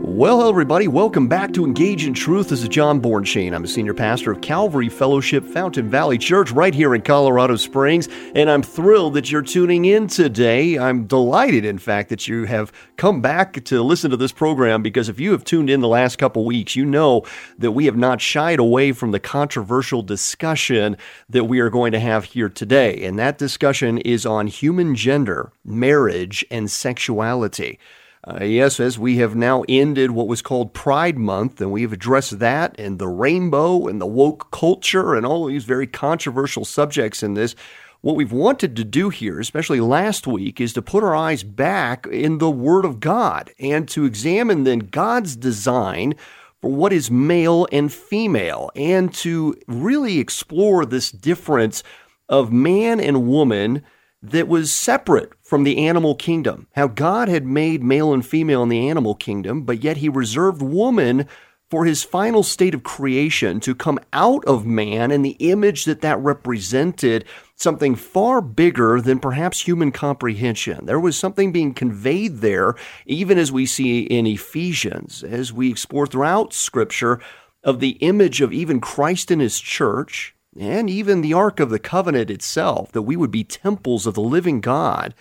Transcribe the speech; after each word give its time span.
Well, 0.00 0.48
everybody. 0.48 0.86
Welcome 0.86 1.26
back 1.26 1.52
to 1.54 1.64
Engage 1.64 2.06
in 2.06 2.14
Truth. 2.14 2.50
This 2.50 2.62
is 2.62 2.68
John 2.68 3.00
Bornschein. 3.00 3.52
I'm 3.52 3.64
a 3.64 3.68
senior 3.68 3.94
pastor 3.94 4.30
of 4.30 4.40
Calvary 4.40 4.88
Fellowship 4.88 5.44
Fountain 5.44 5.90
Valley 5.90 6.18
Church 6.18 6.52
right 6.52 6.72
here 6.72 6.94
in 6.94 7.02
Colorado 7.02 7.56
Springs, 7.56 8.08
and 8.36 8.48
I'm 8.48 8.62
thrilled 8.62 9.14
that 9.14 9.32
you're 9.32 9.42
tuning 9.42 9.84
in 9.84 10.06
today. 10.06 10.78
I'm 10.78 11.08
delighted, 11.08 11.64
in 11.64 11.78
fact, 11.78 12.10
that 12.10 12.28
you 12.28 12.44
have 12.44 12.72
come 12.96 13.20
back 13.20 13.64
to 13.64 13.82
listen 13.82 14.12
to 14.12 14.16
this 14.16 14.30
program 14.30 14.84
because 14.84 15.08
if 15.08 15.18
you 15.18 15.32
have 15.32 15.42
tuned 15.42 15.68
in 15.68 15.80
the 15.80 15.88
last 15.88 16.16
couple 16.16 16.44
weeks, 16.44 16.76
you 16.76 16.84
know 16.84 17.24
that 17.58 17.72
we 17.72 17.86
have 17.86 17.96
not 17.96 18.20
shied 18.20 18.60
away 18.60 18.92
from 18.92 19.10
the 19.10 19.20
controversial 19.20 20.02
discussion 20.02 20.96
that 21.28 21.44
we 21.44 21.58
are 21.58 21.70
going 21.70 21.90
to 21.90 22.00
have 22.00 22.22
here 22.22 22.48
today. 22.48 23.04
And 23.04 23.18
that 23.18 23.36
discussion 23.36 23.98
is 23.98 24.24
on 24.24 24.46
human 24.46 24.94
gender, 24.94 25.50
marriage, 25.64 26.46
and 26.52 26.70
sexuality. 26.70 27.80
Uh, 28.26 28.42
yes, 28.42 28.80
as 28.80 28.98
we 28.98 29.18
have 29.18 29.36
now 29.36 29.64
ended 29.68 30.10
what 30.10 30.26
was 30.26 30.42
called 30.42 30.74
Pride 30.74 31.16
Month, 31.16 31.60
and 31.60 31.70
we 31.70 31.82
have 31.82 31.92
addressed 31.92 32.40
that 32.40 32.74
and 32.78 32.98
the 32.98 33.06
rainbow 33.06 33.86
and 33.86 34.00
the 34.00 34.06
woke 34.06 34.50
culture 34.50 35.14
and 35.14 35.24
all 35.24 35.46
these 35.46 35.64
very 35.64 35.86
controversial 35.86 36.64
subjects 36.64 37.22
in 37.22 37.34
this. 37.34 37.54
What 38.00 38.16
we've 38.16 38.32
wanted 38.32 38.74
to 38.76 38.84
do 38.84 39.10
here, 39.10 39.38
especially 39.38 39.80
last 39.80 40.26
week, 40.26 40.60
is 40.60 40.72
to 40.72 40.82
put 40.82 41.04
our 41.04 41.14
eyes 41.14 41.42
back 41.44 42.06
in 42.06 42.38
the 42.38 42.50
Word 42.50 42.84
of 42.84 43.00
God 43.00 43.52
and 43.58 43.88
to 43.90 44.04
examine 44.04 44.64
then 44.64 44.80
God's 44.80 45.36
design 45.36 46.14
for 46.60 46.72
what 46.72 46.92
is 46.92 47.10
male 47.10 47.68
and 47.70 47.92
female 47.92 48.70
and 48.74 49.14
to 49.14 49.56
really 49.68 50.18
explore 50.18 50.84
this 50.84 51.10
difference 51.10 51.84
of 52.28 52.52
man 52.52 53.00
and 53.00 53.28
woman 53.28 53.84
that 54.22 54.48
was 54.48 54.72
separate 54.72 55.32
from 55.42 55.64
the 55.64 55.86
animal 55.86 56.14
kingdom. 56.14 56.66
How 56.74 56.88
God 56.88 57.28
had 57.28 57.44
made 57.44 57.82
male 57.82 58.12
and 58.12 58.26
female 58.26 58.62
in 58.62 58.68
the 58.68 58.88
animal 58.88 59.14
kingdom, 59.14 59.62
but 59.62 59.82
yet 59.82 59.98
he 59.98 60.08
reserved 60.08 60.62
woman 60.62 61.26
for 61.70 61.84
his 61.84 62.02
final 62.02 62.42
state 62.42 62.74
of 62.74 62.82
creation 62.82 63.60
to 63.60 63.74
come 63.74 63.98
out 64.12 64.44
of 64.46 64.64
man 64.64 65.10
and 65.10 65.24
the 65.24 65.36
image 65.38 65.84
that 65.84 66.00
that 66.00 66.18
represented 66.18 67.24
something 67.56 67.94
far 67.94 68.40
bigger 68.40 69.00
than 69.00 69.18
perhaps 69.18 69.60
human 69.60 69.92
comprehension. 69.92 70.86
There 70.86 71.00
was 71.00 71.18
something 71.18 71.52
being 71.52 71.74
conveyed 71.74 72.38
there, 72.38 72.74
even 73.04 73.36
as 73.36 73.52
we 73.52 73.66
see 73.66 74.00
in 74.00 74.26
Ephesians, 74.26 75.22
as 75.22 75.52
we 75.52 75.70
explore 75.70 76.06
throughout 76.06 76.54
Scripture 76.54 77.20
of 77.62 77.80
the 77.80 77.98
image 78.00 78.40
of 78.40 78.52
even 78.52 78.80
Christ 78.80 79.30
in 79.30 79.40
his 79.40 79.60
church 79.60 80.34
and 80.58 80.90
even 80.90 81.20
the 81.20 81.34
Ark 81.34 81.60
of 81.60 81.70
the 81.70 81.78
Covenant 81.78 82.30
itself, 82.30 82.92
that 82.92 83.02
we 83.02 83.16
would 83.16 83.30
be 83.30 83.44
temples 83.44 84.06
of 84.06 84.14
the 84.14 84.20
living 84.20 84.60
God, 84.60 85.14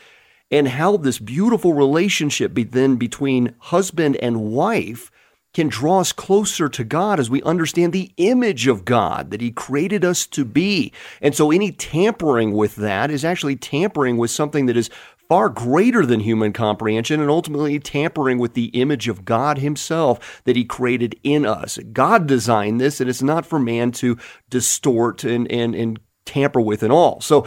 and 0.49 0.69
how 0.69 0.97
this 0.97 1.19
beautiful 1.19 1.73
relationship 1.73 2.53
be 2.53 2.63
then 2.63 2.95
between 2.95 3.53
husband 3.59 4.15
and 4.17 4.51
wife 4.51 5.11
can 5.53 5.67
draw 5.67 5.99
us 5.99 6.11
closer 6.11 6.69
to 6.69 6.83
God 6.83 7.19
as 7.19 7.29
we 7.29 7.41
understand 7.41 7.91
the 7.91 8.11
image 8.17 8.67
of 8.67 8.85
God 8.85 9.31
that 9.31 9.41
He 9.41 9.49
created 9.49 10.05
us 10.05 10.27
to 10.27 10.45
be. 10.45 10.93
And 11.21 11.33
so 11.33 11.51
any 11.51 11.71
tampering 11.71 12.51
with 12.51 12.75
that 12.75 13.09
is 13.09 13.25
actually 13.25 13.55
tampering 13.55 14.17
with 14.17 14.29
something 14.29 14.67
that 14.67 14.77
is 14.77 14.89
far 15.29 15.49
greater 15.49 16.05
than 16.05 16.21
human 16.21 16.53
comprehension 16.53 17.19
and 17.19 17.29
ultimately 17.29 17.79
tampering 17.79 18.37
with 18.37 18.53
the 18.53 18.65
image 18.67 19.07
of 19.07 19.25
God 19.25 19.57
Himself 19.57 20.41
that 20.45 20.55
He 20.55 20.65
created 20.65 21.19
in 21.23 21.45
us. 21.45 21.77
God 21.91 22.27
designed 22.27 22.79
this, 22.79 23.01
and 23.01 23.09
it's 23.09 23.21
not 23.21 23.45
for 23.45 23.59
man 23.59 23.91
to 23.93 24.17
distort 24.49 25.23
and, 25.23 25.51
and, 25.51 25.75
and 25.75 25.99
tamper 26.25 26.61
with 26.61 26.83
and 26.83 26.93
all. 26.93 27.21
So 27.21 27.45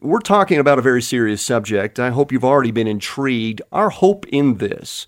we're 0.00 0.20
talking 0.20 0.58
about 0.58 0.78
a 0.78 0.82
very 0.82 1.02
serious 1.02 1.42
subject. 1.42 1.98
I 1.98 2.10
hope 2.10 2.32
you've 2.32 2.44
already 2.44 2.70
been 2.70 2.86
intrigued. 2.86 3.62
Our 3.72 3.90
hope 3.90 4.26
in 4.28 4.58
this 4.58 5.06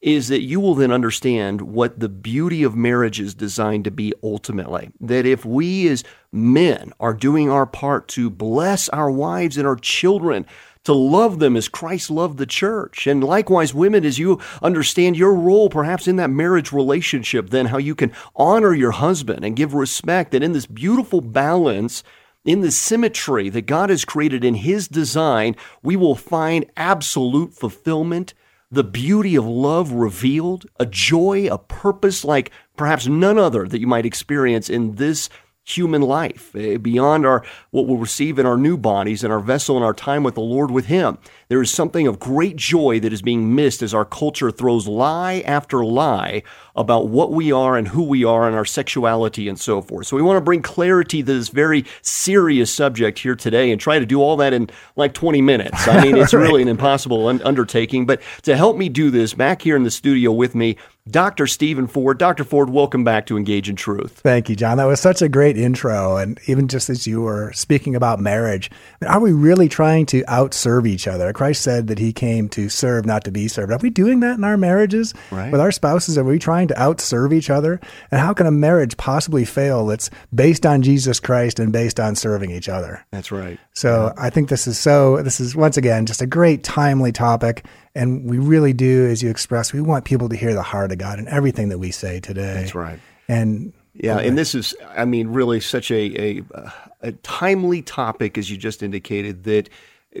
is 0.00 0.26
that 0.28 0.42
you 0.42 0.58
will 0.58 0.74
then 0.74 0.90
understand 0.90 1.60
what 1.60 2.00
the 2.00 2.08
beauty 2.08 2.64
of 2.64 2.74
marriage 2.74 3.20
is 3.20 3.34
designed 3.34 3.84
to 3.84 3.90
be 3.90 4.12
ultimately. 4.22 4.90
That 5.00 5.26
if 5.26 5.44
we 5.44 5.86
as 5.88 6.02
men 6.32 6.92
are 6.98 7.14
doing 7.14 7.48
our 7.48 7.66
part 7.66 8.08
to 8.08 8.28
bless 8.28 8.88
our 8.88 9.10
wives 9.12 9.56
and 9.56 9.66
our 9.66 9.76
children, 9.76 10.44
to 10.84 10.92
love 10.92 11.38
them 11.38 11.56
as 11.56 11.68
Christ 11.68 12.10
loved 12.10 12.38
the 12.38 12.46
church. 12.46 13.06
And 13.06 13.22
likewise, 13.22 13.72
women, 13.72 14.04
as 14.04 14.18
you 14.18 14.40
understand 14.60 15.16
your 15.16 15.34
role 15.34 15.68
perhaps 15.68 16.08
in 16.08 16.16
that 16.16 16.30
marriage 16.30 16.72
relationship, 16.72 17.50
then 17.50 17.66
how 17.66 17.78
you 17.78 17.94
can 17.94 18.12
honor 18.34 18.74
your 18.74 18.92
husband 18.92 19.44
and 19.44 19.56
give 19.56 19.74
respect. 19.74 20.34
And 20.34 20.42
in 20.42 20.52
this 20.52 20.66
beautiful 20.66 21.20
balance, 21.20 22.02
in 22.44 22.60
the 22.60 22.72
symmetry 22.72 23.48
that 23.50 23.66
God 23.66 23.90
has 23.90 24.04
created 24.04 24.44
in 24.44 24.54
His 24.54 24.88
design, 24.88 25.54
we 25.82 25.94
will 25.94 26.16
find 26.16 26.66
absolute 26.76 27.54
fulfillment, 27.54 28.34
the 28.70 28.82
beauty 28.82 29.36
of 29.36 29.46
love 29.46 29.92
revealed, 29.92 30.66
a 30.80 30.86
joy, 30.86 31.46
a 31.46 31.58
purpose 31.58 32.24
like 32.24 32.50
perhaps 32.76 33.06
none 33.06 33.38
other 33.38 33.68
that 33.68 33.80
you 33.80 33.86
might 33.86 34.06
experience 34.06 34.68
in 34.68 34.96
this 34.96 35.28
human 35.64 36.02
life 36.02 36.54
eh, 36.56 36.76
beyond 36.76 37.24
our 37.24 37.44
what 37.70 37.86
we'll 37.86 37.98
receive 37.98 38.38
in 38.38 38.46
our 38.46 38.56
new 38.56 38.76
bodies 38.76 39.22
and 39.22 39.32
our 39.32 39.40
vessel 39.40 39.76
and 39.76 39.84
our 39.84 39.94
time 39.94 40.22
with 40.22 40.34
the 40.34 40.40
Lord 40.40 40.70
with 40.70 40.86
him. 40.86 41.18
There 41.48 41.62
is 41.62 41.70
something 41.70 42.06
of 42.06 42.18
great 42.18 42.56
joy 42.56 42.98
that 43.00 43.12
is 43.12 43.22
being 43.22 43.54
missed 43.54 43.82
as 43.82 43.94
our 43.94 44.04
culture 44.04 44.50
throws 44.50 44.88
lie 44.88 45.42
after 45.46 45.84
lie 45.84 46.42
about 46.76 47.08
what 47.08 47.32
we 47.32 47.52
are 47.52 47.76
and 47.76 47.88
who 47.88 48.02
we 48.02 48.24
are 48.24 48.46
and 48.46 48.56
our 48.56 48.64
sexuality 48.64 49.48
and 49.48 49.58
so 49.58 49.80
forth 49.80 50.06
so 50.06 50.16
we 50.16 50.22
want 50.22 50.36
to 50.36 50.40
bring 50.40 50.62
clarity 50.62 51.22
to 51.22 51.32
this 51.32 51.48
very 51.48 51.84
serious 52.02 52.72
subject 52.72 53.18
here 53.18 53.34
today 53.34 53.70
and 53.70 53.80
try 53.80 53.98
to 53.98 54.06
do 54.06 54.20
all 54.20 54.36
that 54.36 54.52
in 54.52 54.68
like 54.96 55.14
20 55.14 55.42
minutes 55.42 55.86
i 55.88 56.02
mean 56.02 56.16
it's 56.16 56.34
right. 56.34 56.42
really 56.42 56.62
an 56.62 56.68
impossible 56.68 57.28
un- 57.28 57.42
undertaking 57.42 58.06
but 58.06 58.20
to 58.42 58.56
help 58.56 58.76
me 58.76 58.88
do 58.88 59.10
this 59.10 59.34
back 59.34 59.62
here 59.62 59.76
in 59.76 59.82
the 59.82 59.90
studio 59.90 60.32
with 60.32 60.54
me 60.54 60.76
Dr. 61.10 61.48
Stephen 61.48 61.88
Ford. 61.88 62.16
Dr. 62.16 62.44
Ford, 62.44 62.70
welcome 62.70 63.02
back 63.02 63.26
to 63.26 63.36
Engage 63.36 63.68
in 63.68 63.74
Truth. 63.74 64.20
Thank 64.20 64.48
you, 64.48 64.54
John. 64.54 64.76
That 64.76 64.84
was 64.84 65.00
such 65.00 65.20
a 65.20 65.28
great 65.28 65.58
intro. 65.58 66.16
And 66.16 66.38
even 66.46 66.68
just 66.68 66.88
as 66.88 67.08
you 67.08 67.22
were 67.22 67.52
speaking 67.54 67.96
about 67.96 68.20
marriage, 68.20 68.70
are 69.04 69.18
we 69.18 69.32
really 69.32 69.68
trying 69.68 70.06
to 70.06 70.22
outserve 70.26 70.86
each 70.86 71.08
other? 71.08 71.32
Christ 71.32 71.62
said 71.62 71.88
that 71.88 71.98
he 71.98 72.12
came 72.12 72.48
to 72.50 72.68
serve, 72.68 73.04
not 73.04 73.24
to 73.24 73.32
be 73.32 73.48
served. 73.48 73.72
Are 73.72 73.78
we 73.78 73.90
doing 73.90 74.20
that 74.20 74.38
in 74.38 74.44
our 74.44 74.56
marriages? 74.56 75.12
Right. 75.32 75.50
With 75.50 75.60
our 75.60 75.72
spouses, 75.72 76.16
are 76.16 76.22
we 76.22 76.38
trying 76.38 76.61
to 76.68 76.74
outserve 76.74 77.32
each 77.32 77.50
other? 77.50 77.80
And 78.10 78.20
how 78.20 78.32
can 78.34 78.46
a 78.46 78.50
marriage 78.50 78.96
possibly 78.96 79.44
fail 79.44 79.86
that's 79.86 80.10
based 80.34 80.64
on 80.66 80.82
Jesus 80.82 81.20
Christ 81.20 81.58
and 81.58 81.72
based 81.72 82.00
on 82.00 82.14
serving 82.14 82.50
each 82.50 82.68
other? 82.68 83.04
That's 83.10 83.32
right. 83.32 83.58
So 83.72 84.12
yeah. 84.16 84.22
I 84.22 84.30
think 84.30 84.48
this 84.48 84.66
is 84.66 84.78
so, 84.78 85.22
this 85.22 85.40
is 85.40 85.54
once 85.56 85.76
again 85.76 86.06
just 86.06 86.22
a 86.22 86.26
great, 86.26 86.64
timely 86.64 87.12
topic. 87.12 87.64
And 87.94 88.28
we 88.28 88.38
really 88.38 88.72
do, 88.72 89.06
as 89.06 89.22
you 89.22 89.30
express, 89.30 89.72
we 89.72 89.80
want 89.80 90.04
people 90.04 90.28
to 90.28 90.36
hear 90.36 90.54
the 90.54 90.62
heart 90.62 90.92
of 90.92 90.98
God 90.98 91.18
in 91.18 91.28
everything 91.28 91.68
that 91.68 91.78
we 91.78 91.90
say 91.90 92.20
today. 92.20 92.54
That's 92.54 92.74
right. 92.74 92.98
And 93.28 93.72
yeah, 93.94 94.18
and 94.18 94.38
this 94.38 94.54
is, 94.54 94.74
I 94.96 95.04
mean, 95.04 95.28
really 95.28 95.60
such 95.60 95.90
a, 95.90 96.38
a, 96.38 96.42
a 97.02 97.12
timely 97.12 97.82
topic, 97.82 98.38
as 98.38 98.50
you 98.50 98.56
just 98.56 98.82
indicated, 98.82 99.44
that 99.44 99.68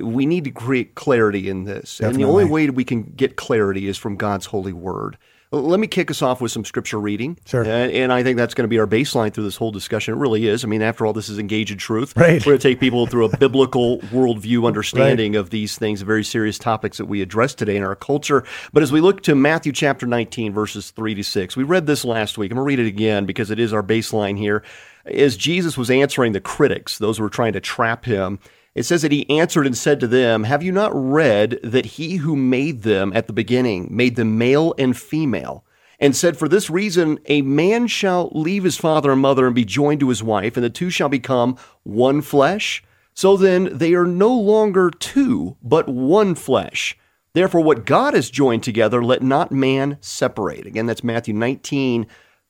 we 0.00 0.26
need 0.26 0.44
to 0.44 0.50
create 0.50 0.94
clarity 0.94 1.48
in 1.48 1.64
this. 1.64 1.98
Definitely. 1.98 2.22
And 2.22 2.30
the 2.30 2.32
only 2.32 2.44
way 2.44 2.70
we 2.70 2.84
can 2.84 3.02
get 3.02 3.36
clarity 3.36 3.88
is 3.88 3.96
from 3.96 4.16
God's 4.16 4.46
holy 4.46 4.72
word. 4.72 5.16
Let 5.52 5.80
me 5.80 5.86
kick 5.86 6.10
us 6.10 6.22
off 6.22 6.40
with 6.40 6.50
some 6.50 6.64
scripture 6.64 6.98
reading. 6.98 7.38
Sure. 7.44 7.62
And, 7.62 7.92
and, 7.92 8.12
I 8.12 8.22
think 8.22 8.38
that's 8.38 8.54
going 8.54 8.64
to 8.64 8.68
be 8.68 8.78
our 8.78 8.86
baseline 8.86 9.34
through 9.34 9.44
this 9.44 9.56
whole 9.56 9.70
discussion. 9.70 10.14
It 10.14 10.16
really 10.16 10.48
is. 10.48 10.64
I 10.64 10.66
mean, 10.66 10.80
after 10.80 11.04
all, 11.04 11.12
this 11.12 11.28
is 11.28 11.38
engage 11.38 11.70
in 11.70 11.76
truth. 11.76 12.16
Right. 12.16 12.40
We're 12.40 12.52
going 12.52 12.58
to 12.58 12.68
take 12.68 12.80
people 12.80 13.06
through 13.06 13.26
a 13.26 13.36
biblical 13.38 13.98
worldview 13.98 14.66
understanding 14.66 15.32
right. 15.32 15.40
of 15.40 15.50
these 15.50 15.76
things, 15.76 16.00
very 16.00 16.24
serious 16.24 16.58
topics 16.58 16.96
that 16.96 17.04
we 17.04 17.20
address 17.20 17.54
today 17.54 17.76
in 17.76 17.82
our 17.82 17.94
culture. 17.94 18.44
But 18.72 18.82
as 18.82 18.90
we 18.90 19.02
look 19.02 19.22
to 19.24 19.34
Matthew 19.34 19.72
chapter 19.72 20.06
19, 20.06 20.54
verses 20.54 20.90
3 20.90 21.14
to 21.16 21.22
6, 21.22 21.56
we 21.56 21.64
read 21.64 21.86
this 21.86 22.02
last 22.04 22.38
week. 22.38 22.50
I'm 22.50 22.56
going 22.56 22.64
to 22.64 22.68
read 22.68 22.86
it 22.86 22.88
again 22.88 23.26
because 23.26 23.50
it 23.50 23.58
is 23.58 23.74
our 23.74 23.82
baseline 23.82 24.38
here. 24.38 24.62
As 25.04 25.36
Jesus 25.36 25.76
was 25.76 25.90
answering 25.90 26.32
the 26.32 26.40
critics, 26.40 26.96
those 26.96 27.18
who 27.18 27.24
were 27.24 27.30
trying 27.30 27.52
to 27.52 27.60
trap 27.60 28.06
him, 28.06 28.38
it 28.74 28.84
says 28.84 29.02
that 29.02 29.12
he 29.12 29.28
answered 29.28 29.66
and 29.66 29.76
said 29.76 30.00
to 30.00 30.06
them, 30.06 30.44
Have 30.44 30.62
you 30.62 30.72
not 30.72 30.92
read 30.94 31.60
that 31.62 31.84
he 31.84 32.16
who 32.16 32.34
made 32.34 32.82
them 32.82 33.12
at 33.14 33.26
the 33.26 33.32
beginning 33.32 33.88
made 33.90 34.16
them 34.16 34.38
male 34.38 34.74
and 34.78 34.96
female? 34.96 35.64
And 36.00 36.16
said, 36.16 36.36
For 36.36 36.48
this 36.48 36.70
reason, 36.70 37.18
a 37.26 37.42
man 37.42 37.86
shall 37.86 38.30
leave 38.32 38.64
his 38.64 38.78
father 38.78 39.12
and 39.12 39.20
mother 39.20 39.46
and 39.46 39.54
be 39.54 39.64
joined 39.64 40.00
to 40.00 40.08
his 40.08 40.22
wife, 40.22 40.56
and 40.56 40.64
the 40.64 40.70
two 40.70 40.90
shall 40.90 41.08
become 41.08 41.56
one 41.84 42.22
flesh. 42.22 42.82
So 43.14 43.36
then 43.36 43.76
they 43.76 43.94
are 43.94 44.06
no 44.06 44.34
longer 44.34 44.90
two, 44.90 45.56
but 45.62 45.88
one 45.88 46.34
flesh. 46.34 46.96
Therefore, 47.34 47.62
what 47.62 47.86
God 47.86 48.14
has 48.14 48.30
joined 48.30 48.62
together, 48.62 49.02
let 49.02 49.22
not 49.22 49.52
man 49.52 49.98
separate. 50.00 50.66
Again, 50.66 50.86
that's 50.86 51.04
Matthew 51.04 51.34
19, 51.34 52.06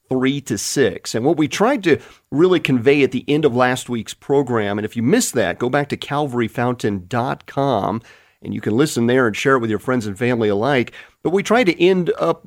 3 0.09 0.41
to 0.43 0.59
6. 0.59 1.15
And 1.15 1.25
what 1.25 1.37
we 1.37 1.49
tried 1.49 1.83
to 1.85 2.01
really 2.31 2.61
convey 2.61 3.03
at 3.03 3.13
the 3.13 3.25
end 3.29 3.45
of 3.45 3.55
last 3.55 3.89
week's 3.89 4.15
program, 4.15 4.79
and 4.79 4.85
if 4.85 4.97
you 4.97 5.03
missed 5.03 5.35
that, 5.35 5.59
go 5.59 5.71
back 5.71 5.89
to 5.89 5.97
calvaryfountain.com 5.97 8.03
and 8.43 8.53
you 8.53 8.61
can 8.61 8.77
listen 8.77 9.07
there 9.07 9.29
and 9.29 9.37
share 9.37 9.55
it 9.55 9.61
with 9.61 9.71
your 9.71 9.79
friends 9.79 10.07
and 10.07 10.19
family 10.19 10.49
alike. 10.49 10.93
But 11.23 11.31
we 11.31 11.45
tried 11.45 11.65
to 11.65 11.81
end 11.81 12.13
up 12.19 12.45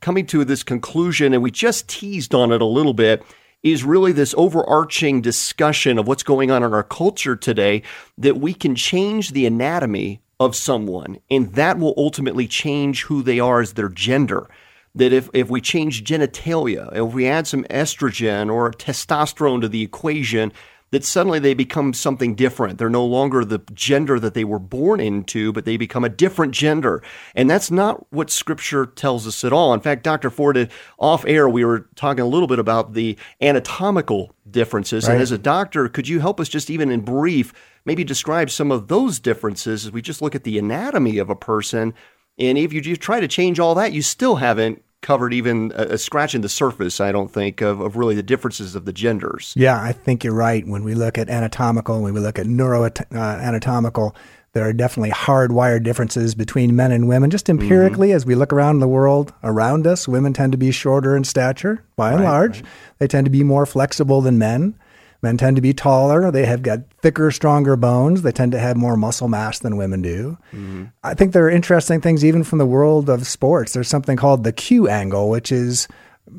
coming 0.00 0.26
to 0.26 0.44
this 0.44 0.62
conclusion, 0.62 1.32
and 1.32 1.42
we 1.42 1.50
just 1.50 1.88
teased 1.88 2.34
on 2.34 2.52
it 2.52 2.60
a 2.60 2.66
little 2.66 2.92
bit, 2.92 3.24
is 3.62 3.82
really 3.82 4.12
this 4.12 4.34
overarching 4.36 5.22
discussion 5.22 5.98
of 5.98 6.06
what's 6.06 6.22
going 6.22 6.50
on 6.50 6.62
in 6.62 6.74
our 6.74 6.82
culture 6.82 7.36
today 7.36 7.82
that 8.18 8.38
we 8.38 8.52
can 8.52 8.74
change 8.74 9.30
the 9.30 9.46
anatomy 9.46 10.20
of 10.38 10.56
someone, 10.56 11.18
and 11.30 11.54
that 11.54 11.78
will 11.78 11.94
ultimately 11.96 12.46
change 12.46 13.04
who 13.04 13.22
they 13.22 13.40
are 13.40 13.60
as 13.60 13.72
their 13.72 13.88
gender. 13.88 14.46
That 14.94 15.12
if, 15.12 15.30
if 15.32 15.48
we 15.48 15.60
change 15.60 16.04
genitalia, 16.04 16.92
if 16.94 17.14
we 17.14 17.26
add 17.26 17.46
some 17.46 17.64
estrogen 17.64 18.52
or 18.52 18.72
testosterone 18.72 19.60
to 19.60 19.68
the 19.68 19.82
equation, 19.82 20.52
that 20.90 21.04
suddenly 21.04 21.38
they 21.38 21.54
become 21.54 21.92
something 21.92 22.34
different. 22.34 22.78
They're 22.78 22.90
no 22.90 23.04
longer 23.04 23.44
the 23.44 23.60
gender 23.72 24.18
that 24.18 24.34
they 24.34 24.44
were 24.44 24.58
born 24.58 25.00
into, 25.00 25.52
but 25.52 25.64
they 25.64 25.76
become 25.76 26.04
a 26.04 26.08
different 26.08 26.52
gender. 26.52 27.02
And 27.34 27.48
that's 27.48 27.70
not 27.70 28.12
what 28.12 28.30
scripture 28.30 28.86
tells 28.86 29.26
us 29.26 29.44
at 29.44 29.52
all. 29.52 29.72
In 29.72 29.80
fact, 29.80 30.02
Dr. 30.02 30.30
Ford, 30.30 30.70
off 30.98 31.24
air, 31.26 31.48
we 31.48 31.64
were 31.64 31.88
talking 31.94 32.22
a 32.22 32.26
little 32.26 32.48
bit 32.48 32.58
about 32.58 32.94
the 32.94 33.16
anatomical 33.40 34.34
differences. 34.50 35.06
Right. 35.06 35.14
And 35.14 35.22
as 35.22 35.30
a 35.30 35.38
doctor, 35.38 35.88
could 35.88 36.08
you 36.08 36.18
help 36.18 36.40
us 36.40 36.48
just 36.48 36.70
even 36.70 36.90
in 36.90 37.02
brief, 37.02 37.52
maybe 37.84 38.02
describe 38.02 38.50
some 38.50 38.72
of 38.72 38.88
those 38.88 39.20
differences 39.20 39.86
as 39.86 39.92
we 39.92 40.02
just 40.02 40.20
look 40.20 40.34
at 40.34 40.44
the 40.44 40.58
anatomy 40.58 41.18
of 41.18 41.30
a 41.30 41.36
person? 41.36 41.94
And 42.40 42.56
if 42.56 42.72
you, 42.72 42.96
try 42.96 43.20
to 43.20 43.28
change 43.28 43.60
all 43.60 43.74
that, 43.74 43.92
you 43.92 44.02
still 44.02 44.36
haven't 44.36 44.82
covered 45.02 45.32
even 45.32 45.72
a, 45.74 45.82
a 45.82 45.98
scratch 45.98 46.34
in 46.34 46.40
the 46.40 46.48
surface, 46.48 47.00
I 47.00 47.12
don't 47.12 47.30
think, 47.30 47.60
of, 47.60 47.80
of 47.80 47.96
really 47.96 48.14
the 48.14 48.22
differences 48.22 48.74
of 48.74 48.84
the 48.84 48.92
genders. 48.92 49.52
Yeah, 49.56 49.80
I 49.80 49.92
think 49.92 50.24
you're 50.24 50.34
right. 50.34 50.66
When 50.66 50.84
we 50.84 50.94
look 50.94 51.18
at 51.18 51.28
anatomical, 51.28 52.02
when 52.02 52.14
we 52.14 52.20
look 52.20 52.38
at 52.38 52.46
neuroanatomical, 52.46 54.14
there 54.52 54.64
are 54.64 54.72
definitely 54.72 55.10
hardwired 55.10 55.84
differences 55.84 56.34
between 56.34 56.74
men 56.74 56.92
and 56.92 57.06
women. 57.06 57.30
Just 57.30 57.48
empirically, 57.48 58.08
mm-hmm. 58.08 58.16
as 58.16 58.26
we 58.26 58.34
look 58.34 58.52
around 58.52 58.80
the 58.80 58.88
world 58.88 59.32
around 59.44 59.86
us, 59.86 60.08
women 60.08 60.32
tend 60.32 60.52
to 60.52 60.58
be 60.58 60.72
shorter 60.72 61.16
in 61.16 61.24
stature, 61.24 61.84
by 61.94 62.12
and 62.12 62.20
right, 62.20 62.28
large. 62.28 62.56
Right. 62.62 62.70
They 62.98 63.06
tend 63.06 63.26
to 63.26 63.30
be 63.30 63.44
more 63.44 63.64
flexible 63.64 64.20
than 64.20 64.38
men. 64.38 64.76
Men 65.22 65.36
tend 65.36 65.56
to 65.56 65.62
be 65.62 65.74
taller. 65.74 66.30
They 66.30 66.46
have 66.46 66.62
got 66.62 66.80
thicker, 67.02 67.30
stronger 67.30 67.76
bones. 67.76 68.22
They 68.22 68.32
tend 68.32 68.52
to 68.52 68.58
have 68.58 68.76
more 68.76 68.96
muscle 68.96 69.28
mass 69.28 69.58
than 69.58 69.76
women 69.76 70.00
do. 70.00 70.38
Mm-hmm. 70.52 70.84
I 71.02 71.14
think 71.14 71.32
there 71.32 71.44
are 71.44 71.50
interesting 71.50 72.00
things 72.00 72.24
even 72.24 72.42
from 72.42 72.58
the 72.58 72.66
world 72.66 73.10
of 73.10 73.26
sports. 73.26 73.72
There's 73.72 73.88
something 73.88 74.16
called 74.16 74.44
the 74.44 74.52
Q 74.52 74.88
angle, 74.88 75.28
which 75.28 75.52
is 75.52 75.88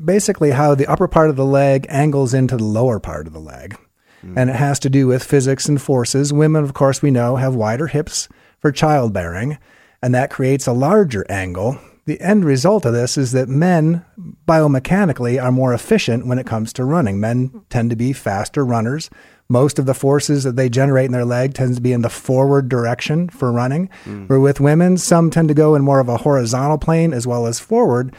basically 0.04 0.50
how 0.50 0.74
the 0.74 0.86
upper 0.86 1.06
part 1.06 1.30
of 1.30 1.36
the 1.36 1.44
leg 1.44 1.86
angles 1.88 2.34
into 2.34 2.56
the 2.56 2.64
lower 2.64 2.98
part 2.98 3.26
of 3.26 3.32
the 3.32 3.40
leg. 3.40 3.76
Mm-hmm. 4.24 4.38
And 4.38 4.50
it 4.50 4.56
has 4.56 4.78
to 4.80 4.90
do 4.90 5.06
with 5.06 5.22
physics 5.22 5.68
and 5.68 5.80
forces. 5.80 6.32
Women, 6.32 6.64
of 6.64 6.74
course, 6.74 7.02
we 7.02 7.10
know, 7.10 7.36
have 7.36 7.54
wider 7.54 7.86
hips 7.86 8.28
for 8.58 8.72
childbearing, 8.72 9.58
and 10.00 10.14
that 10.14 10.30
creates 10.30 10.66
a 10.66 10.72
larger 10.72 11.24
angle 11.28 11.78
the 12.04 12.20
end 12.20 12.44
result 12.44 12.84
of 12.84 12.92
this 12.92 13.16
is 13.16 13.32
that 13.32 13.48
men 13.48 14.04
biomechanically 14.46 15.42
are 15.42 15.52
more 15.52 15.72
efficient 15.72 16.26
when 16.26 16.38
it 16.38 16.46
comes 16.46 16.72
to 16.72 16.84
running. 16.84 17.20
Men 17.20 17.64
tend 17.70 17.90
to 17.90 17.96
be 17.96 18.12
faster 18.12 18.64
runners. 18.64 19.08
Most 19.48 19.78
of 19.78 19.86
the 19.86 19.94
forces 19.94 20.44
that 20.44 20.56
they 20.56 20.68
generate 20.68 21.06
in 21.06 21.12
their 21.12 21.24
leg 21.24 21.54
tends 21.54 21.76
to 21.76 21.82
be 21.82 21.92
in 21.92 22.02
the 22.02 22.08
forward 22.08 22.68
direction 22.68 23.28
for 23.28 23.52
running. 23.52 23.88
Mm. 24.04 24.28
Where 24.28 24.40
with 24.40 24.60
women, 24.60 24.98
some 24.98 25.30
tend 25.30 25.48
to 25.48 25.54
go 25.54 25.74
in 25.74 25.82
more 25.82 26.00
of 26.00 26.08
a 26.08 26.16
horizontal 26.16 26.78
plane 26.78 27.12
as 27.12 27.26
well 27.26 27.46
as 27.46 27.60
forward. 27.60 28.14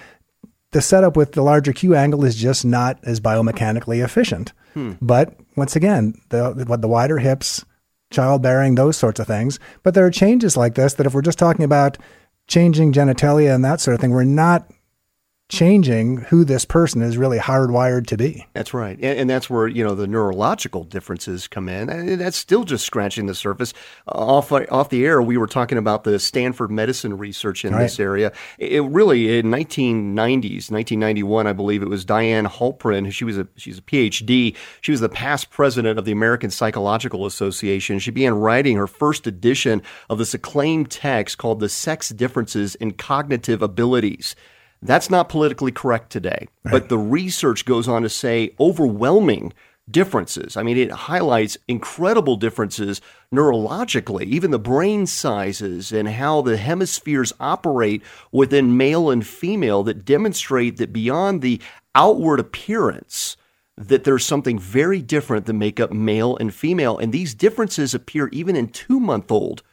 The 0.71 0.81
setup 0.81 1.17
with 1.17 1.33
the 1.33 1.41
larger 1.41 1.73
Q 1.73 1.95
angle 1.95 2.23
is 2.23 2.35
just 2.35 2.63
not 2.63 2.99
as 3.03 3.19
biomechanically 3.19 4.03
efficient. 4.03 4.53
Hmm. 4.73 4.93
But 5.01 5.35
once 5.57 5.75
again, 5.75 6.13
the, 6.29 6.53
the 6.53 6.87
wider 6.87 7.17
hips, 7.17 7.65
childbearing, 8.11 8.75
those 8.75 8.95
sorts 8.95 9.19
of 9.19 9.27
things. 9.27 9.59
But 9.83 9.93
there 9.93 10.05
are 10.05 10.11
changes 10.11 10.55
like 10.55 10.75
this 10.75 10.93
that 10.93 11.05
if 11.05 11.13
we're 11.13 11.21
just 11.21 11.39
talking 11.39 11.65
about 11.65 11.97
changing 12.47 12.93
genitalia 12.93 13.53
and 13.53 13.63
that 13.65 13.81
sort 13.81 13.95
of 13.95 14.01
thing. 14.01 14.11
We're 14.11 14.23
not 14.23 14.67
changing 15.53 16.17
who 16.17 16.43
this 16.43 16.65
person 16.65 17.01
is 17.03 17.15
really 17.15 17.37
hardwired 17.37 18.07
to 18.07 18.17
be. 18.17 18.45
That's 18.53 18.73
right. 18.73 18.95
And, 18.95 19.19
and, 19.19 19.29
that's 19.29 19.49
where, 19.49 19.67
you 19.67 19.83
know, 19.83 19.93
the 19.93 20.07
neurological 20.07 20.83
differences 20.83 21.47
come 21.47 21.69
in. 21.69 21.89
And 21.89 22.19
that's 22.19 22.37
still 22.37 22.63
just 22.63 22.85
scratching 22.85 23.27
the 23.27 23.35
surface. 23.35 23.73
Uh, 24.07 24.17
off, 24.17 24.51
off 24.51 24.89
the 24.89 25.05
air, 25.05 25.21
we 25.21 25.37
were 25.37 25.47
talking 25.47 25.77
about 25.77 26.03
the 26.03 26.17
Stanford 26.17 26.71
medicine 26.71 27.17
research 27.17 27.63
in 27.63 27.73
right. 27.73 27.83
this 27.83 27.99
area. 27.99 28.31
It 28.57 28.83
really, 28.83 29.37
in 29.37 29.45
1990s, 29.47 30.71
1991, 30.71 31.45
I 31.45 31.53
believe 31.53 31.83
it 31.83 31.89
was 31.89 32.03
Diane 32.03 32.47
Halpern. 32.47 33.11
She 33.11 33.23
was 33.23 33.37
a, 33.37 33.47
she's 33.55 33.77
a 33.77 33.83
PhD. 33.83 34.55
She 34.81 34.91
was 34.91 35.01
the 35.01 35.09
past 35.09 35.51
president 35.51 35.99
of 35.99 36.05
the 36.05 36.11
American 36.11 36.49
Psychological 36.49 37.27
Association. 37.27 37.99
She 37.99 38.11
began 38.11 38.33
writing 38.33 38.75
her 38.77 38.87
first 38.87 39.27
edition 39.27 39.83
of 40.09 40.17
this 40.17 40.33
acclaimed 40.33 40.89
text 40.89 41.37
called 41.37 41.59
The 41.59 41.69
Sex 41.69 42.09
Differences 42.09 42.73
in 42.75 42.93
Cognitive 42.93 43.61
Abilities. 43.61 44.35
That's 44.85 45.09
not 45.09 45.29
politically 45.29 45.71
correct 45.71 46.11
today. 46.11 46.47
Right. 46.63 46.71
But 46.71 46.89
the 46.89 46.97
research 46.97 47.65
goes 47.65 47.87
on 47.87 48.01
to 48.03 48.09
say 48.09 48.53
overwhelming 48.59 49.53
differences. 49.89 50.55
I 50.55 50.63
mean, 50.63 50.77
it 50.77 50.91
highlights 50.91 51.57
incredible 51.67 52.37
differences 52.37 53.01
neurologically, 53.33 54.23
even 54.23 54.51
the 54.51 54.59
brain 54.59 55.05
sizes 55.05 55.91
and 55.91 56.07
how 56.07 56.41
the 56.41 56.57
hemispheres 56.57 57.33
operate 57.39 58.01
within 58.31 58.77
male 58.77 59.09
and 59.09 59.25
female 59.25 59.83
that 59.83 60.05
demonstrate 60.05 60.77
that 60.77 60.93
beyond 60.93 61.41
the 61.41 61.61
outward 61.95 62.39
appearance, 62.39 63.35
that 63.75 64.03
there's 64.03 64.25
something 64.25 64.57
very 64.57 65.01
different 65.01 65.45
that 65.45 65.53
make 65.53 65.79
up 65.79 65.91
male 65.91 66.37
and 66.37 66.53
female. 66.53 66.97
And 66.97 67.11
these 67.11 67.33
differences 67.33 67.93
appear 67.93 68.29
even 68.31 68.55
in 68.55 68.69
two 68.69 68.99
month 68.99 69.31
old 69.31 69.63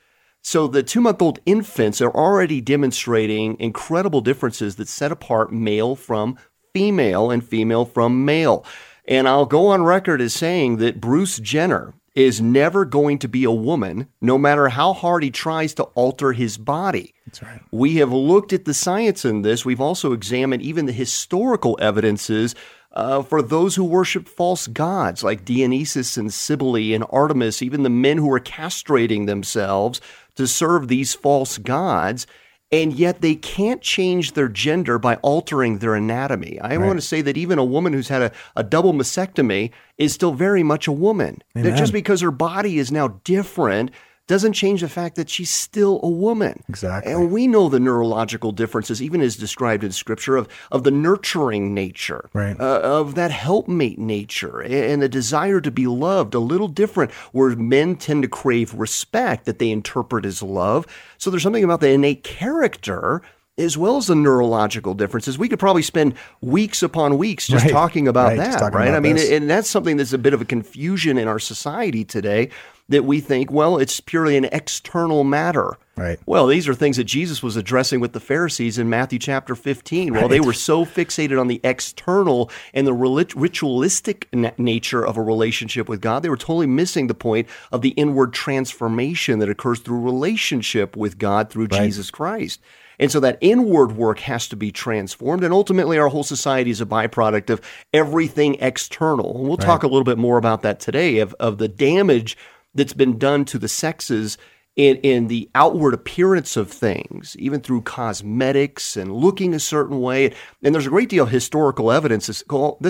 so 0.42 0.66
the 0.66 0.82
two 0.82 1.00
month 1.00 1.20
old 1.20 1.38
infants 1.46 2.00
are 2.00 2.14
already 2.14 2.60
demonstrating 2.60 3.58
incredible 3.60 4.20
differences 4.20 4.76
that 4.76 4.88
set 4.88 5.12
apart 5.12 5.52
male 5.52 5.94
from 5.94 6.38
female 6.72 7.30
and 7.30 7.44
female 7.44 7.84
from 7.84 8.24
male. 8.24 8.64
And 9.06 9.28
I'll 9.28 9.46
go 9.46 9.68
on 9.68 9.82
record 9.82 10.20
as 10.20 10.34
saying 10.34 10.76
that 10.78 11.00
Bruce 11.00 11.38
Jenner 11.38 11.94
is 12.14 12.40
never 12.40 12.84
going 12.84 13.18
to 13.18 13.28
be 13.28 13.44
a 13.44 13.50
woman, 13.50 14.08
no 14.20 14.36
matter 14.36 14.68
how 14.68 14.92
hard 14.92 15.22
he 15.22 15.30
tries 15.30 15.74
to 15.74 15.84
alter 15.94 16.32
his 16.32 16.58
body. 16.58 17.14
That's 17.26 17.42
right. 17.42 17.60
We 17.70 17.96
have 17.96 18.12
looked 18.12 18.52
at 18.52 18.64
the 18.64 18.74
science 18.74 19.24
in 19.24 19.42
this. 19.42 19.64
We've 19.64 19.80
also 19.80 20.12
examined 20.12 20.62
even 20.62 20.86
the 20.86 20.92
historical 20.92 21.78
evidences 21.80 22.54
uh, 22.92 23.22
for 23.22 23.40
those 23.40 23.76
who 23.76 23.84
worship 23.84 24.28
false 24.28 24.66
gods 24.66 25.22
like 25.22 25.44
Dionysus 25.44 26.16
and 26.16 26.32
Cybele 26.32 26.94
and 26.94 27.04
Artemis, 27.10 27.62
even 27.62 27.84
the 27.84 27.90
men 27.90 28.18
who 28.18 28.26
were 28.26 28.40
castrating 28.40 29.26
themselves 29.26 30.00
to 30.36 30.46
serve 30.46 30.88
these 30.88 31.14
false 31.14 31.58
gods, 31.58 32.26
and 32.72 32.92
yet 32.92 33.20
they 33.20 33.34
can't 33.34 33.82
change 33.82 34.32
their 34.32 34.48
gender 34.48 34.98
by 34.98 35.16
altering 35.16 35.78
their 35.78 35.94
anatomy. 35.94 36.60
I 36.60 36.76
right. 36.76 36.86
want 36.86 36.98
to 36.98 37.06
say 37.06 37.20
that 37.22 37.36
even 37.36 37.58
a 37.58 37.64
woman 37.64 37.92
who's 37.92 38.08
had 38.08 38.22
a, 38.22 38.32
a 38.54 38.62
double 38.62 38.92
mastectomy 38.92 39.70
is 39.98 40.12
still 40.12 40.32
very 40.32 40.62
much 40.62 40.86
a 40.86 40.92
woman. 40.92 41.42
Just 41.56 41.92
because 41.92 42.20
her 42.20 42.30
body 42.30 42.78
is 42.78 42.92
now 42.92 43.08
different 43.24 43.90
doesn't 44.30 44.52
change 44.52 44.80
the 44.80 44.88
fact 44.88 45.16
that 45.16 45.28
she's 45.28 45.50
still 45.50 45.98
a 46.04 46.08
woman. 46.08 46.62
Exactly. 46.68 47.12
And 47.12 47.32
we 47.32 47.48
know 47.48 47.68
the 47.68 47.80
neurological 47.80 48.52
differences, 48.52 49.02
even 49.02 49.20
as 49.20 49.34
described 49.34 49.82
in 49.82 49.90
Scripture, 49.90 50.36
of, 50.36 50.46
of 50.70 50.84
the 50.84 50.92
nurturing 50.92 51.74
nature, 51.74 52.30
right. 52.32 52.58
uh, 52.60 52.78
of 52.80 53.16
that 53.16 53.32
helpmate 53.32 53.98
nature, 53.98 54.60
and 54.60 55.02
the 55.02 55.08
desire 55.08 55.60
to 55.60 55.72
be 55.72 55.88
loved, 55.88 56.34
a 56.34 56.38
little 56.38 56.68
different, 56.68 57.10
where 57.32 57.56
men 57.56 57.96
tend 57.96 58.22
to 58.22 58.28
crave 58.28 58.72
respect 58.74 59.46
that 59.46 59.58
they 59.58 59.68
interpret 59.68 60.24
as 60.24 60.44
love. 60.44 60.86
So 61.18 61.30
there's 61.30 61.42
something 61.42 61.64
about 61.64 61.80
the 61.80 61.90
innate 61.90 62.22
character 62.22 63.22
as 63.58 63.76
well 63.76 63.96
as 63.96 64.06
the 64.06 64.14
neurological 64.14 64.94
differences. 64.94 65.38
We 65.38 65.48
could 65.48 65.58
probably 65.58 65.82
spend 65.82 66.14
weeks 66.40 66.84
upon 66.84 67.18
weeks 67.18 67.48
just 67.48 67.64
right. 67.64 67.72
talking 67.72 68.06
about 68.06 68.28
right. 68.28 68.38
that, 68.38 68.58
talking 68.58 68.78
right? 68.78 68.88
About 68.88 68.96
I 68.96 69.00
mean, 69.00 69.16
this. 69.16 69.30
and 69.30 69.50
that's 69.50 69.68
something 69.68 69.96
that's 69.96 70.12
a 70.12 70.18
bit 70.18 70.32
of 70.32 70.40
a 70.40 70.44
confusion 70.44 71.18
in 71.18 71.28
our 71.28 71.40
society 71.40 72.04
today 72.04 72.50
that 72.90 73.04
we 73.04 73.20
think, 73.20 73.50
well, 73.50 73.78
it's 73.78 74.00
purely 74.00 74.36
an 74.36 74.44
external 74.46 75.24
matter. 75.24 75.76
Right. 75.96 76.18
Well, 76.26 76.46
these 76.46 76.68
are 76.68 76.74
things 76.74 76.96
that 76.96 77.04
Jesus 77.04 77.42
was 77.42 77.56
addressing 77.56 78.00
with 78.00 78.12
the 78.12 78.20
Pharisees 78.20 78.78
in 78.78 78.88
Matthew 78.88 79.18
chapter 79.18 79.54
15. 79.54 80.12
Well, 80.12 80.22
right. 80.22 80.30
they 80.30 80.40
were 80.40 80.52
so 80.52 80.84
fixated 80.84 81.40
on 81.40 81.46
the 81.46 81.60
external 81.62 82.50
and 82.74 82.86
the 82.86 82.92
ritualistic 82.92 84.28
nature 84.58 85.06
of 85.06 85.16
a 85.16 85.22
relationship 85.22 85.88
with 85.88 86.00
God, 86.00 86.22
they 86.22 86.28
were 86.28 86.36
totally 86.36 86.66
missing 86.66 87.06
the 87.06 87.14
point 87.14 87.48
of 87.70 87.82
the 87.82 87.90
inward 87.90 88.32
transformation 88.32 89.38
that 89.38 89.48
occurs 89.48 89.80
through 89.80 90.00
relationship 90.00 90.96
with 90.96 91.18
God 91.18 91.50
through 91.50 91.68
right. 91.70 91.82
Jesus 91.82 92.10
Christ. 92.10 92.60
And 92.98 93.10
so 93.10 93.18
that 93.20 93.38
inward 93.40 93.92
work 93.92 94.18
has 94.20 94.46
to 94.48 94.56
be 94.56 94.70
transformed. 94.70 95.42
And 95.42 95.54
ultimately, 95.54 95.98
our 95.98 96.08
whole 96.08 96.22
society 96.22 96.70
is 96.70 96.82
a 96.82 96.86
byproduct 96.86 97.48
of 97.48 97.62
everything 97.94 98.56
external. 98.56 99.38
And 99.38 99.48
we'll 99.48 99.56
right. 99.56 99.66
talk 99.66 99.82
a 99.82 99.86
little 99.86 100.04
bit 100.04 100.18
more 100.18 100.36
about 100.36 100.60
that 100.62 100.80
today 100.80 101.18
of, 101.18 101.34
of 101.40 101.56
the 101.56 101.68
damage 101.68 102.36
that's 102.74 102.92
been 102.92 103.18
done 103.18 103.44
to 103.46 103.58
the 103.58 103.68
sexes 103.68 104.38
in, 104.76 104.96
in 104.98 105.26
the 105.26 105.50
outward 105.54 105.94
appearance 105.94 106.56
of 106.56 106.70
things, 106.70 107.36
even 107.38 107.60
through 107.60 107.82
cosmetics 107.82 108.96
and 108.96 109.12
looking 109.12 109.52
a 109.52 109.60
certain 109.60 110.00
way. 110.00 110.32
And 110.62 110.74
there's 110.74 110.86
a 110.86 110.90
great 110.90 111.08
deal 111.08 111.24
of 111.24 111.30
historical 111.30 111.90
evidence. 111.90 112.26
This, 112.28 112.42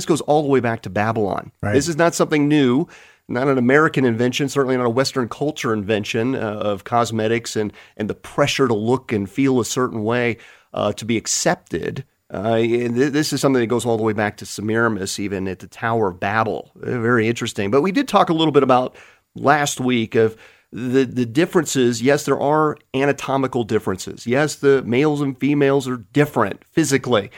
goes 0.06 0.20
all 0.22 0.42
the 0.42 0.48
way 0.48 0.60
back 0.60 0.82
to 0.82 0.90
Babylon. 0.90 1.52
Right. 1.62 1.72
This 1.72 1.88
is 1.88 1.96
not 1.96 2.14
something 2.14 2.48
new 2.48 2.86
not 3.30 3.48
an 3.48 3.58
American 3.58 4.04
invention, 4.04 4.48
certainly 4.48 4.76
not 4.76 4.86
a 4.86 4.90
Western 4.90 5.28
culture 5.28 5.72
invention 5.72 6.34
uh, 6.34 6.38
of 6.38 6.84
cosmetics 6.84 7.54
and, 7.54 7.72
and 7.96 8.10
the 8.10 8.14
pressure 8.14 8.66
to 8.66 8.74
look 8.74 9.12
and 9.12 9.30
feel 9.30 9.60
a 9.60 9.64
certain 9.64 10.02
way 10.02 10.36
uh, 10.74 10.92
to 10.94 11.04
be 11.04 11.16
accepted. 11.16 12.04
Uh, 12.28 12.58
this 12.58 13.32
is 13.32 13.40
something 13.40 13.60
that 13.60 13.68
goes 13.68 13.86
all 13.86 13.96
the 13.96 14.02
way 14.02 14.12
back 14.12 14.36
to 14.36 14.46
Semiramis, 14.46 15.18
even 15.18 15.48
at 15.48 15.60
the 15.60 15.66
Tower 15.66 16.08
of 16.08 16.20
Babel. 16.20 16.70
Very 16.74 17.28
interesting. 17.28 17.70
But 17.70 17.82
we 17.82 17.92
did 17.92 18.08
talk 18.08 18.30
a 18.30 18.34
little 18.34 18.52
bit 18.52 18.62
about 18.62 18.96
last 19.34 19.80
week 19.80 20.14
of 20.14 20.36
the 20.72 21.04
the 21.04 21.26
differences. 21.26 22.00
Yes, 22.00 22.24
there 22.24 22.40
are 22.40 22.76
anatomical 22.94 23.64
differences. 23.64 24.26
Yes, 24.26 24.56
the 24.56 24.82
males 24.82 25.20
and 25.20 25.38
females 25.38 25.88
are 25.88 25.96
different 25.96 26.64
physically. 26.64 27.30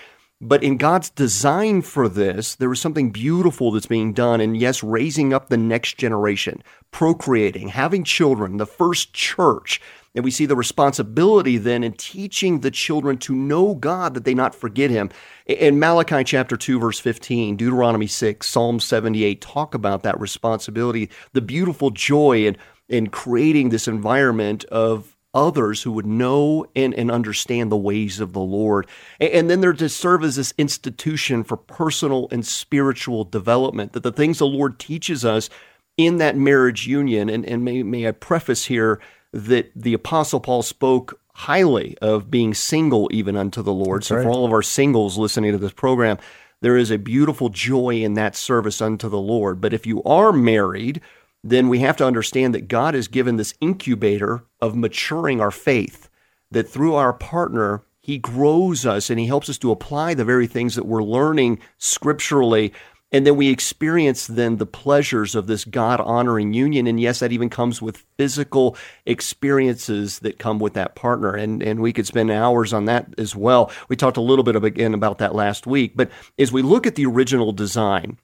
But 0.45 0.65
in 0.65 0.77
God's 0.77 1.09
design 1.09 1.83
for 1.83 2.09
this, 2.09 2.57
there 2.57 2.73
is 2.73 2.81
something 2.81 3.13
beautiful 3.13 3.71
that's 3.71 3.87
being 3.87 4.13
done. 4.13 4.41
And 4.41 4.57
yes, 4.57 4.83
raising 4.83 5.33
up 5.33 5.49
the 5.49 5.57
next 5.57 5.99
generation, 5.99 6.65
procreating, 6.91 7.69
having 7.69 8.03
children, 8.03 8.57
the 8.57 8.67
first 8.67 9.13
church. 9.15 9.81
And 10.17 10.25
we 10.25 10.33
see 10.33 10.45
the 10.45 10.57
responsibility 10.57 11.59
then 11.59 11.85
in 11.85 11.93
teaching 11.93 12.59
the 12.59 12.73
children 12.73 13.19
to 13.19 13.37
know 13.37 13.77
God 13.77 14.15
that 14.15 14.25
they 14.25 14.35
not 14.35 14.53
forget 14.53 14.91
Him. 14.91 15.11
In 15.47 15.79
Malachi 15.79 16.25
chapter 16.25 16.57
2, 16.57 16.81
verse 16.81 16.99
15, 16.99 17.57
Deuteronomy 17.57 18.09
6, 18.09 18.45
Psalm 18.45 18.81
78 18.81 19.41
talk 19.41 19.75
about 19.75 20.03
that 20.03 20.21
responsibility, 20.21 21.09
the 21.35 21.41
beautiful 21.41 21.91
joy 21.91 22.47
in, 22.47 22.57
in 22.89 23.07
creating 23.11 23.69
this 23.69 23.87
environment 23.87 24.65
of 24.65 25.12
others 25.35 25.83
who 25.83 25.93
would 25.93 26.07
know 26.07 26.67
and, 26.77 26.95
and 26.95 27.11
understand 27.11 27.71
the 27.73 27.77
ways 27.77 28.21
of 28.21 28.33
the 28.33 28.41
Lord. 28.41 28.87
And, 29.21 29.31
and 29.33 29.51
then 29.51 29.61
they're 29.61 29.73
to 29.73 29.89
serve 29.89 30.25
as 30.25 30.37
this 30.37 30.55
institution 30.59 31.45
for 31.45 31.57
personal 31.57 32.29
and 32.31 32.47
spiritual 32.47 33.25
development, 33.25 33.93
that 33.93 34.03
the 34.03 34.13
things 34.13 34.39
the 34.39 34.47
Lord 34.47 34.79
teaches 34.79 35.25
us 35.25 35.49
in 35.97 36.19
that 36.19 36.37
marriage 36.37 36.87
union, 36.87 37.29
and, 37.29 37.45
and 37.45 37.65
may, 37.65 37.83
may 37.83 38.09
I 38.09 38.13
preface 38.13 38.67
here 38.67 39.01
that 39.33 39.71
the 39.75 39.95
Apostle 39.95 40.41
Paul 40.41 40.63
spoke 40.63 41.19
highly 41.35 41.97
of 41.99 42.31
being 42.31 42.55
single 42.55 43.09
even 43.13 43.37
unto 43.37 43.63
the 43.63 43.73
Lord. 43.73 44.01
That's 44.01 44.09
so 44.09 44.17
right. 44.17 44.23
for 44.25 44.31
all 44.31 44.45
of 44.45 44.53
our 44.53 44.63
singles 44.63 45.19
listening 45.19 45.53
to 45.53 45.59
this 45.59 45.73
program, 45.73 46.19
there 46.61 46.77
is 46.77 46.91
a 46.91 46.99
beautiful 46.99 47.49
joy 47.49 47.97
in 47.97 48.15
that 48.15 48.37
service 48.37 48.81
unto 48.81 49.09
the 49.09 49.19
Lord. 49.19 49.61
But 49.61 49.73
if 49.73 49.87
you 49.87 50.03
are 50.05 50.33
married, 50.33 51.01
then 51.45 51.69
we 51.69 51.81
have 51.81 51.97
to 51.97 52.07
understand 52.07 52.55
that 52.55 52.69
God 52.69 52.95
has 52.95 53.09
given 53.09 53.37
this 53.37 53.55
incubator 53.61 54.45
of 54.61 54.77
maturing 54.77 55.41
our 55.41 55.51
faith, 55.51 56.09
that 56.51 56.69
through 56.69 56.95
our 56.95 57.13
partner, 57.13 57.83
He 58.01 58.19
grows 58.19 58.87
us 58.87 59.11
and 59.11 59.19
He 59.19 59.27
helps 59.27 59.49
us 59.49 59.59
to 59.59 59.73
apply 59.73 60.15
the 60.15 60.25
very 60.25 60.47
things 60.47 60.77
that 60.77 60.87
we're 60.87 61.03
learning 61.03 61.59
scripturally. 61.79 62.73
And 63.11 63.27
then 63.27 63.37
we 63.37 63.49
experience 63.49 64.27
then 64.27 64.57
the 64.57 64.67
pleasures 64.67 65.35
of 65.35 65.47
this 65.47 65.67
God 65.67 66.01
honoring 66.01 66.55
union. 66.55 66.87
And 66.87 66.99
yes, 66.99 67.19
that 67.19 67.33
even 67.33 67.51
comes 67.51 67.83
with 67.83 68.05
physical 68.17 68.77
experiences 69.05 70.21
that 70.21 70.39
come 70.39 70.59
with 70.59 70.73
that 70.75 70.95
partner. 70.95 71.35
And, 71.35 71.63
and 71.63 71.81
we 71.81 71.93
could 71.93 72.07
spend 72.07 72.31
hours 72.31 72.73
on 72.73 72.87
that 72.87 73.13
as 73.19 73.37
well. 73.37 73.71
We 73.89 73.97
talked 73.97 74.17
a 74.17 74.23
little 74.23 74.45
bit 74.45 74.57
again 74.57 74.95
about 74.95 75.19
that 75.19 75.35
last 75.35 75.67
week. 75.67 75.93
But 75.95 76.11
as 76.39 76.53
we 76.53 76.63
look 76.63 76.87
at 76.87 76.95
the 76.95 77.05
original 77.05 77.53
design, 77.53 78.17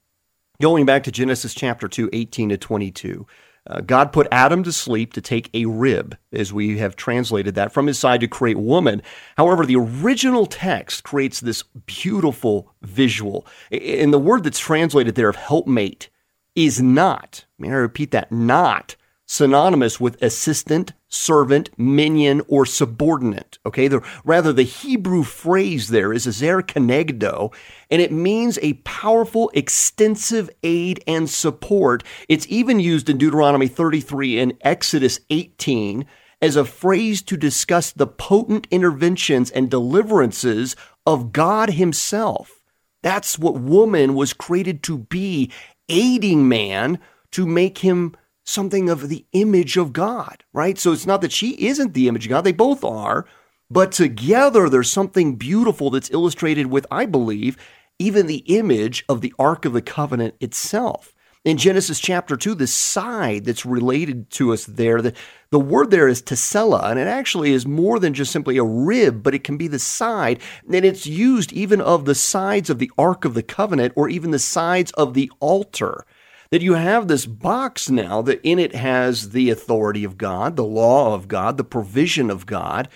Going 0.61 0.85
back 0.85 1.03
to 1.03 1.11
Genesis 1.11 1.53
chapter 1.53 1.87
2, 1.87 2.09
18 2.11 2.49
to 2.49 2.57
22, 2.57 3.25
uh, 3.65 3.79
God 3.79 4.11
put 4.11 4.27
Adam 4.29 4.61
to 4.63 4.73
sleep 4.73 5.13
to 5.13 5.21
take 5.21 5.49
a 5.53 5.65
rib, 5.65 6.17
as 6.33 6.51
we 6.51 6.79
have 6.79 6.97
translated 6.97 7.55
that, 7.55 7.71
from 7.71 7.87
his 7.87 7.97
side 7.97 8.19
to 8.19 8.27
create 8.27 8.57
woman. 8.57 9.01
However, 9.37 9.65
the 9.65 9.77
original 9.77 10.45
text 10.45 11.05
creates 11.05 11.39
this 11.39 11.63
beautiful 11.85 12.73
visual. 12.81 13.47
And 13.71 14.11
the 14.11 14.19
word 14.19 14.43
that's 14.43 14.59
translated 14.59 15.15
there 15.15 15.29
of 15.29 15.37
helpmate 15.37 16.09
is 16.57 16.81
not, 16.81 17.45
may 17.57 17.69
I 17.69 17.75
repeat 17.75 18.11
that, 18.11 18.29
not 18.29 18.97
synonymous 19.25 20.01
with 20.01 20.21
assistant, 20.21 20.91
servant, 21.09 21.69
minion, 21.77 22.41
or 22.47 22.65
subordinate. 22.65 23.57
Okay, 23.65 23.87
the, 23.87 24.01
rather 24.23 24.53
the 24.53 24.63
Hebrew 24.63 25.23
phrase 25.23 25.89
there 25.89 26.13
is 26.13 26.25
azer 26.25 26.61
kenegdo, 26.61 27.53
and 27.89 28.01
it 28.01 28.11
means 28.11 28.57
a 28.61 28.73
powerful, 28.85 29.51
extensive 29.53 30.49
aid 30.63 31.03
and 31.05 31.29
support. 31.29 32.03
It's 32.29 32.47
even 32.47 32.79
used 32.79 33.09
in 33.09 33.17
Deuteronomy 33.17 33.67
33 33.67 34.39
and 34.39 34.53
Exodus 34.61 35.19
18 35.29 36.05
as 36.41 36.55
a 36.55 36.63
phrase 36.63 37.21
to 37.23 37.35
discuss 37.35 37.91
the 37.91 38.07
potent 38.07 38.67
interventions 38.71 39.51
and 39.51 39.69
deliverances 39.69 40.75
of 41.05 41.33
God 41.33 41.71
Himself. 41.71 42.61
That's 43.01 43.39
what 43.39 43.59
woman 43.59 44.13
was 44.13 44.33
created 44.33 44.83
to 44.83 44.97
be, 44.97 45.51
aiding 45.87 46.47
man 46.47 46.99
to 47.31 47.45
make 47.45 47.79
him 47.79 48.15
something 48.49 48.89
of 48.89 49.09
the 49.09 49.25
image 49.31 49.77
of 49.77 49.93
God, 49.93 50.43
right? 50.53 50.77
So 50.77 50.91
it's 50.91 51.05
not 51.05 51.21
that 51.21 51.31
she 51.31 51.67
isn't 51.67 51.93
the 51.93 52.07
image 52.07 52.25
of 52.25 52.29
God, 52.29 52.43
they 52.43 52.51
both 52.51 52.83
are, 52.83 53.25
but 53.69 53.91
together 53.91 54.69
there's 54.69 54.91
something 54.91 55.35
beautiful 55.35 55.89
that's 55.89 56.11
illustrated 56.11 56.67
with, 56.67 56.87
I 56.89 57.05
believe, 57.05 57.57
even 57.99 58.27
the 58.27 58.43
image 58.47 59.05
of 59.07 59.21
the 59.21 59.33
Ark 59.37 59.65
of 59.65 59.73
the 59.73 59.81
Covenant 59.81 60.35
itself. 60.39 61.13
In 61.45 61.57
Genesis 61.57 61.99
chapter 61.99 62.35
2, 62.35 62.53
the 62.53 62.67
side 62.67 63.45
that's 63.45 63.65
related 63.65 64.29
to 64.31 64.51
us 64.51 64.65
there, 64.65 65.01
the, 65.01 65.13
the 65.51 65.59
word 65.59 65.89
there 65.89 66.09
is 66.09 66.21
tesella, 66.21 66.89
and 66.89 66.99
it 66.99 67.07
actually 67.07 67.53
is 67.53 67.65
more 67.65 67.97
than 67.97 68.13
just 68.13 68.31
simply 68.31 68.57
a 68.57 68.63
rib, 68.63 69.23
but 69.23 69.33
it 69.33 69.45
can 69.45 69.55
be 69.55 69.69
the 69.69 69.79
side. 69.79 70.41
And 70.65 70.83
it's 70.83 71.07
used 71.07 71.53
even 71.53 71.79
of 71.79 72.03
the 72.03 72.15
sides 72.15 72.69
of 72.69 72.79
the 72.79 72.91
Ark 72.97 73.23
of 73.23 73.35
the 73.35 73.43
Covenant 73.43 73.93
or 73.95 74.09
even 74.09 74.31
the 74.31 74.39
sides 74.39 74.91
of 74.93 75.13
the 75.13 75.31
altar 75.39 76.05
that 76.51 76.61
you 76.61 76.73
have 76.73 77.07
this 77.07 77.25
box 77.25 77.89
now 77.89 78.21
that 78.23 78.41
in 78.43 78.59
it 78.59 78.73
has 78.73 79.29
the 79.29 79.49
authority 79.49 80.03
of 80.03 80.17
God, 80.17 80.55
the 80.55 80.63
law 80.65 81.13
of 81.13 81.27
God, 81.27 81.57
the 81.57 81.63
provision 81.63 82.29
of 82.31 82.45
God, 82.45 82.87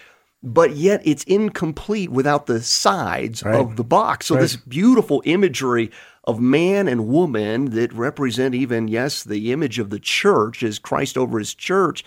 but 0.41 0.75
yet 0.75 1.01
it's 1.05 1.24
incomplete 1.25 2.10
without 2.10 2.48
the 2.48 2.62
sides 2.62 3.43
Right. 3.43 3.55
of 3.55 3.75
the 3.75 3.83
box. 3.83 4.25
So 4.27 4.36
Right. 4.36 4.41
this 4.41 4.55
beautiful 4.55 5.22
imagery 5.25 5.91
of 6.25 6.39
man 6.39 6.88
and 6.88 7.07
woman 7.07 7.72
that 7.72 7.93
represent 7.93 8.55
even 8.55 8.88
yes 8.88 9.24
the 9.24 9.51
image 9.51 9.77
of 9.77 9.89
the 9.89 10.00
church 10.00 10.63
as 10.63 10.79
Christ 10.79 11.17
over 11.17 11.38
his 11.38 11.53
church 11.53 12.03